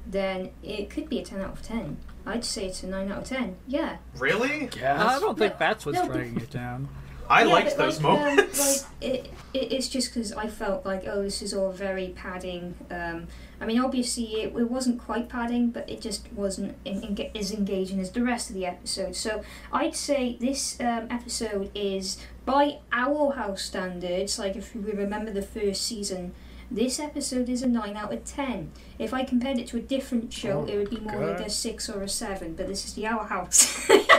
then 0.05 0.51
it 0.61 0.89
could 0.89 1.07
be 1.07 1.19
a 1.19 1.23
ten 1.23 1.39
out 1.39 1.53
of 1.53 1.61
ten. 1.61 1.97
I'd 2.25 2.43
say 2.43 2.67
it's 2.67 2.83
a 2.83 2.87
nine 2.87 3.09
out 3.11 3.19
of 3.19 3.23
ten. 3.23 3.55
Yeah. 3.67 3.97
Really? 4.17 4.69
Yeah. 4.77 5.05
I 5.05 5.19
don't 5.19 5.37
think 5.37 5.53
No, 5.53 5.59
that's 5.59 5.85
what's 5.85 5.99
no, 5.99 6.07
dragging 6.07 6.37
it 6.39 6.51
down. 6.51 6.89
I 7.29 7.43
yeah, 7.43 7.53
liked 7.53 7.77
those 7.77 8.01
like, 8.01 8.19
moments. 8.19 8.83
Um, 8.83 8.89
like 9.01 9.13
it, 9.13 9.33
it, 9.53 9.71
it's 9.71 9.87
just 9.87 10.13
because 10.13 10.33
I 10.33 10.47
felt 10.47 10.85
like 10.85 11.03
oh 11.07 11.23
this 11.23 11.41
is 11.41 11.53
all 11.53 11.71
very 11.71 12.09
padding. 12.15 12.75
Um, 12.89 13.27
I 13.61 13.65
mean 13.65 13.79
obviously 13.79 14.25
it, 14.41 14.55
it 14.55 14.69
wasn't 14.69 14.99
quite 14.99 15.29
padding, 15.29 15.69
but 15.69 15.89
it 15.89 16.01
just 16.01 16.31
wasn't 16.33 16.75
in, 16.85 17.03
in, 17.03 17.31
as 17.35 17.51
engaging 17.51 17.99
as 17.99 18.11
the 18.11 18.23
rest 18.23 18.49
of 18.49 18.55
the 18.55 18.65
episode. 18.65 19.15
So 19.15 19.43
I'd 19.71 19.95
say 19.95 20.37
this 20.39 20.79
um, 20.79 21.07
episode 21.09 21.71
is 21.73 22.17
by 22.45 22.79
Owl 22.91 23.31
House 23.31 23.63
standards. 23.63 24.37
Like 24.37 24.55
if 24.55 24.75
we 24.75 24.91
remember 24.91 25.31
the 25.31 25.43
first 25.43 25.83
season. 25.83 26.33
This 26.71 26.99
episode 26.99 27.49
is 27.49 27.61
a 27.61 27.67
9 27.67 27.95
out 27.95 28.11
of 28.11 28.25
10. 28.25 28.71
If 28.97 29.13
I 29.13 29.25
compared 29.25 29.59
it 29.59 29.67
to 29.67 29.77
a 29.77 29.79
different 29.79 30.33
show, 30.33 30.61
Oh, 30.61 30.65
it 30.65 30.75
would 30.75 30.89
be 30.89 30.99
more 31.01 31.23
like 31.23 31.45
a 31.45 31.49
6 31.49 31.89
or 31.89 32.01
a 32.01 32.09
7, 32.09 32.55
but 32.55 32.67
this 32.67 32.85
is 32.85 32.95
the 32.95 33.05
Owl 33.05 33.25
House. 33.25 33.87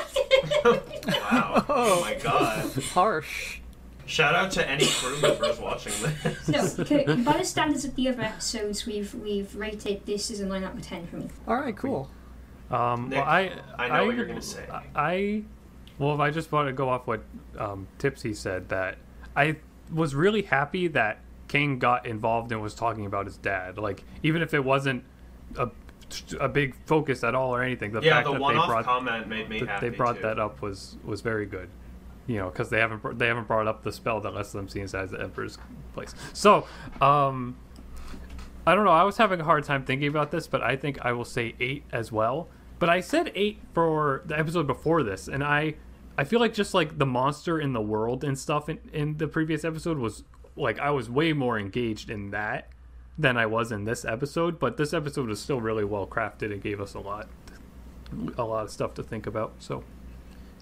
wow. 0.65 1.65
Oh 1.69 2.01
my 2.01 2.15
god. 2.15 2.73
Harsh. 2.93 3.61
Shout 4.07 4.35
out 4.35 4.51
to 4.53 4.69
any 4.69 4.87
crew 4.87 5.19
members 5.21 5.59
watching 5.59 5.93
this. 6.03 6.49
No, 6.49 6.85
okay, 6.85 7.05
by 7.23 7.39
the 7.39 7.45
standards 7.45 7.87
of 7.87 7.95
the 7.95 8.09
other 8.09 8.23
episodes, 8.23 8.85
we've 8.85 9.15
we've 9.15 9.55
rated 9.57 10.05
this 10.05 10.31
as 10.31 10.41
a 10.41 10.47
nine 10.47 10.63
out 10.63 10.75
of 10.75 10.83
ten 10.83 11.07
for 11.07 11.17
me. 11.17 11.29
All 11.49 11.57
right, 11.57 11.77
cool. 11.77 12.11
Um, 12.71 13.09
Nick, 13.09 13.19
well, 13.19 13.29
I 13.29 13.53
I 13.79 13.89
know 13.89 14.07
what 14.07 14.17
you're 14.17 14.27
gonna 14.27 14.43
say. 14.43 14.67
I 14.95 15.45
well, 15.99 16.15
if 16.15 16.21
I 16.21 16.31
just 16.31 16.51
want 16.53 16.69
to 16.69 16.73
go 16.73 16.89
off 16.89 17.07
what 17.07 17.23
um, 17.59 17.87
Tipsy 17.99 18.35
said, 18.35 18.69
that 18.69 18.99
I 19.37 19.57
was 19.93 20.15
really 20.15 20.43
happy 20.43 20.89
that 20.89 21.21
Kane 21.49 21.79
got 21.79 22.07
involved 22.07 22.53
and 22.53 22.61
was 22.61 22.75
talking 22.75 23.07
about 23.07 23.27
his 23.27 23.37
dad. 23.37 23.79
Like, 23.79 24.03
even 24.23 24.43
if 24.43 24.55
it 24.55 24.65
wasn't 24.65 25.05
a 25.57 25.69
a 26.41 26.49
big 26.49 26.75
focus 26.87 27.25
at 27.25 27.35
all 27.35 27.55
or 27.55 27.63
anything, 27.63 27.93
the 27.93 28.01
yeah, 28.01 28.23
fact 28.23 28.27
the 28.27 28.33
that 28.33 28.39
they 28.39 28.55
brought 28.55 28.85
comment 28.85 29.29
made 29.29 29.49
me 29.49 29.61
that 29.61 29.69
happy. 29.69 29.89
they 29.89 29.97
brought 29.97 30.17
too. 30.17 30.23
that 30.23 30.39
up 30.39 30.63
was 30.63 30.97
was 31.05 31.21
very 31.21 31.47
good. 31.47 31.69
You 32.27 32.39
know, 32.39 32.49
because 32.49 32.71
they 32.71 32.79
haven't 32.79 33.19
they 33.19 33.27
haven't 33.27 33.47
brought 33.47 33.67
up 33.67 33.83
the 33.83 33.93
spell 33.93 34.21
that 34.23 34.35
lets 34.35 34.53
them 34.53 34.69
see 34.69 34.81
inside 34.81 35.11
the 35.11 35.21
Emperor's 35.21 35.59
place. 35.93 36.15
So, 36.33 36.67
um, 37.01 37.57
I 38.67 38.75
don't 38.75 38.85
know. 38.85 38.93
I 38.93 39.03
was 39.03 39.19
having 39.19 39.41
a 39.41 39.45
hard 39.45 39.65
time 39.65 39.85
thinking 39.85 40.09
about 40.09 40.31
this, 40.31 40.47
but 40.47 40.63
I 40.63 40.77
think 40.77 40.99
I 41.05 41.13
will 41.13 41.27
say 41.27 41.55
eight 41.61 41.85
as 41.93 42.11
well. 42.11 42.49
But 42.79 42.89
I 42.89 43.01
said 43.01 43.31
eight 43.35 43.61
for 43.73 44.23
the 44.25 44.39
episode 44.39 44.67
before 44.67 45.03
this, 45.03 45.29
and 45.29 45.45
I 45.45 45.75
I 46.17 46.25
feel 46.25 46.41
like 46.41 46.55
just 46.55 46.75
like 46.75 46.99
the 46.99 47.07
monster 47.07 47.61
in 47.61 47.73
the 47.73 47.81
world 47.81 48.25
and 48.25 48.39
stuff 48.39 48.69
in, 48.69 48.79
in 48.93 49.17
the 49.19 49.29
previous 49.29 49.65
episode 49.65 49.99
was 49.99 50.25
like 50.57 50.79
I 50.79 50.91
was 50.91 51.11
way 51.11 51.33
more 51.33 51.59
engaged 51.59 52.09
in 52.11 52.31
that 52.31 52.69
than 53.19 53.37
I 53.37 53.47
was 53.47 53.73
in 53.73 53.85
this 53.85 54.05
episode. 54.05 54.59
But 54.59 54.77
this 54.77 54.93
episode 54.93 55.29
was 55.29 55.41
still 55.41 55.61
really 55.61 55.85
well 55.85 56.07
crafted 56.07 56.53
and 56.53 56.63
gave 56.63 56.81
us 56.81 56.95
a 56.95 57.01
lot 57.01 57.29
a 58.37 58.45
lot 58.45 58.65
of 58.65 58.71
stuff 58.71 58.95
to 58.95 59.03
think 59.03 59.27
about. 59.27 59.53
So 59.59 59.83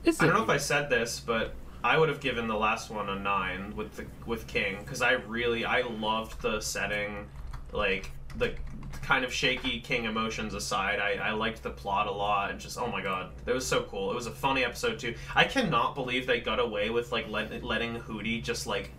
it's 0.05 0.21
I 0.21 0.27
don't 0.27 0.37
know 0.37 0.43
if 0.43 0.49
I 0.49 0.57
said 0.57 0.91
this, 0.91 1.21
but 1.21 1.55
I 1.85 1.99
would 1.99 2.09
have 2.09 2.21
given 2.21 2.47
the 2.47 2.57
last 2.57 2.91
one 2.91 3.09
a 3.09 3.17
nine 3.17 3.75
with 3.77 3.97
the 3.97 4.07
with 4.27 4.47
King 4.47 4.79
because 4.81 5.03
I 5.03 5.13
really 5.13 5.65
I 5.65 5.83
loved 5.83 6.41
the 6.41 6.61
setting, 6.61 7.27
like 7.73 8.11
the 8.37 8.55
kind 9.03 9.25
of 9.25 9.33
shaky 9.33 9.81
King 9.81 10.05
emotions 10.05 10.55
aside. 10.55 11.01
I, 11.01 11.15
I 11.15 11.33
liked 11.33 11.63
the 11.63 11.71
plot 11.71 12.07
a 12.07 12.11
lot 12.11 12.51
and 12.51 12.61
just 12.61 12.79
oh 12.79 12.87
my 12.87 13.03
god, 13.03 13.33
it 13.47 13.53
was 13.53 13.67
so 13.67 13.83
cool. 13.85 14.11
It 14.11 14.15
was 14.15 14.27
a 14.27 14.33
funny 14.33 14.65
episode 14.65 14.99
too. 14.99 15.15
I 15.35 15.45
cannot 15.45 15.95
believe 15.95 16.27
they 16.27 16.41
got 16.41 16.61
away 16.61 16.91
with 16.91 17.13
like 17.13 17.29
let, 17.29 17.63
letting 17.65 17.97
Hooty 17.97 18.41
just 18.41 18.67
like 18.67 18.91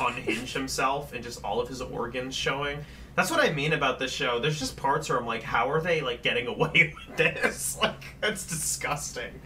unhinge 0.00 0.52
himself 0.52 1.12
and 1.12 1.22
just 1.22 1.42
all 1.44 1.60
of 1.60 1.68
his 1.68 1.80
organs 1.80 2.34
showing. 2.34 2.84
That's 3.14 3.30
what 3.30 3.40
I 3.44 3.52
mean 3.52 3.72
about 3.72 3.98
this 3.98 4.12
show. 4.12 4.38
There's 4.38 4.58
just 4.58 4.76
parts 4.76 5.08
where 5.08 5.18
I'm 5.18 5.26
like, 5.26 5.42
how 5.42 5.70
are 5.70 5.80
they 5.80 6.00
like 6.00 6.22
getting 6.22 6.46
away 6.46 6.94
with 7.08 7.16
this? 7.16 7.76
Like, 7.82 8.04
it's 8.22 8.46
disgusting. 8.46 9.40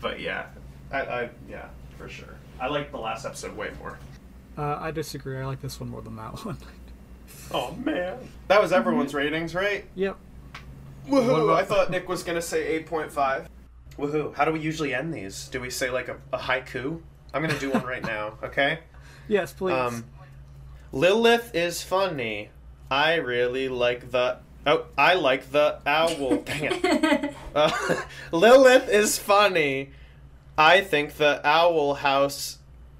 But 0.00 0.20
yeah, 0.20 0.46
I, 0.92 1.00
I 1.00 1.30
yeah, 1.48 1.66
for 1.98 2.08
sure. 2.08 2.34
I 2.60 2.68
like 2.68 2.90
the 2.90 2.98
last 2.98 3.24
episode 3.24 3.56
way 3.56 3.70
more. 3.78 3.98
Uh, 4.58 4.76
I 4.80 4.90
disagree. 4.90 5.38
I 5.38 5.44
like 5.46 5.60
this 5.60 5.78
one 5.80 5.88
more 5.90 6.02
than 6.02 6.16
that 6.16 6.32
one. 6.44 6.58
Oh 7.52 7.72
man, 7.84 8.18
that 8.48 8.60
was 8.60 8.72
everyone's 8.72 9.14
ratings, 9.14 9.54
right? 9.54 9.84
yep. 9.94 10.16
Woohoo! 11.08 11.44
about- 11.44 11.60
I 11.60 11.64
thought 11.64 11.90
Nick 11.90 12.08
was 12.08 12.22
gonna 12.22 12.42
say 12.42 12.66
eight 12.66 12.86
point 12.86 13.10
five. 13.12 13.48
Woohoo! 13.98 14.34
How 14.34 14.44
do 14.44 14.52
we 14.52 14.60
usually 14.60 14.92
end 14.92 15.14
these? 15.14 15.48
Do 15.48 15.60
we 15.60 15.70
say 15.70 15.90
like 15.90 16.08
a, 16.08 16.16
a 16.32 16.38
haiku? 16.38 17.00
I'm 17.32 17.42
gonna 17.42 17.58
do 17.58 17.70
one 17.70 17.84
right 17.84 18.02
now. 18.02 18.38
Okay. 18.42 18.80
Yes, 19.28 19.52
please. 19.52 19.74
Um, 19.74 20.04
Lilith 20.92 21.54
is 21.54 21.82
funny. 21.82 22.50
I 22.90 23.14
really 23.16 23.68
like 23.68 24.10
the. 24.10 24.38
Oh, 24.66 24.86
I 24.96 25.14
like 25.14 25.52
the 25.52 25.80
owl. 25.86 26.36
Dang 26.44 26.64
it. 26.64 27.34
Uh, 27.54 27.70
Lilith 28.32 28.88
is 28.88 29.18
funny. 29.18 29.90
I 30.58 30.80
think 30.80 31.14
the 31.14 31.40
owl 31.46 31.94
house. 31.94 32.58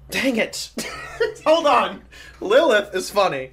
Dang 0.09 0.37
it. 0.37 0.71
Hold 1.45 1.65
on. 1.67 2.01
Lilith 2.39 2.93
is 2.93 3.09
funny. 3.09 3.51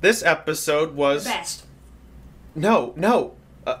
This 0.00 0.22
episode 0.22 0.94
was. 0.94 1.24
Best. 1.24 1.64
No, 2.54 2.92
no. 2.96 3.34
Uh, 3.66 3.78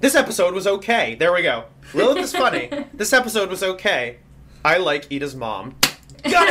this 0.00 0.14
episode 0.14 0.54
was 0.54 0.66
okay. 0.66 1.14
There 1.14 1.32
we 1.32 1.42
go. 1.42 1.64
Lilith 1.94 2.18
is 2.18 2.32
funny. 2.32 2.70
this 2.92 3.12
episode 3.12 3.48
was 3.48 3.62
okay. 3.62 4.18
I 4.64 4.78
like 4.78 5.10
Eda's 5.10 5.34
mom. 5.36 5.76
Got 6.30 6.48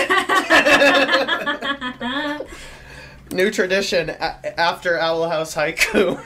it! 2.41 2.47
New 3.31 3.51
tradition 3.51 4.09
a- 4.09 4.59
after 4.59 4.97
Owl 4.99 5.29
House 5.29 5.55
Haiku. 5.55 6.23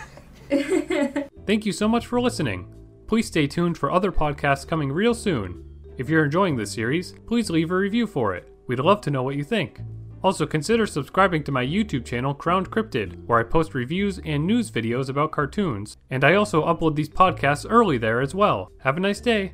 Thank 1.46 1.66
you 1.66 1.72
so 1.72 1.88
much 1.88 2.06
for 2.08 2.20
listening. 2.22 2.68
Please 3.08 3.28
stay 3.28 3.48
tuned 3.48 3.78
for 3.78 3.92
other 3.92 4.12
podcasts 4.12 4.68
coming 4.68 4.92
real 4.92 5.14
soon. 5.14 5.64
If 5.98 6.10
you're 6.10 6.26
enjoying 6.26 6.56
this 6.56 6.72
series, 6.72 7.14
please 7.28 7.50
leave 7.50 7.72
a 7.72 7.76
review 7.76 8.06
for 8.08 8.36
it. 8.36 8.52
We'd 8.68 8.80
love 8.80 9.02
to 9.02 9.12
know 9.12 9.24
what 9.24 9.36
you 9.36 9.44
think. 9.44 9.82
Also, 10.22 10.46
consider 10.46 10.86
subscribing 10.86 11.44
to 11.46 11.52
my 11.52 11.66
YouTube 11.66 12.04
channel, 12.06 12.34
Crowned 12.34 12.70
Cryptid, 12.70 13.26
where 13.26 13.40
I 13.40 13.44
post 13.44 13.74
reviews 13.74 14.20
and 14.26 14.46
news 14.46 14.70
videos 14.70 15.08
about 15.10 15.32
cartoons. 15.32 15.96
And 16.10 16.24
I 16.26 16.36
also 16.36 16.66
upload 16.66 16.96
these 16.96 17.10
podcasts 17.10 17.66
early 17.70 17.98
there 17.98 18.20
as 18.22 18.36
well. 18.36 18.70
Have 18.82 18.98
a 18.98 19.00
nice 19.00 19.22
day. 19.22 19.54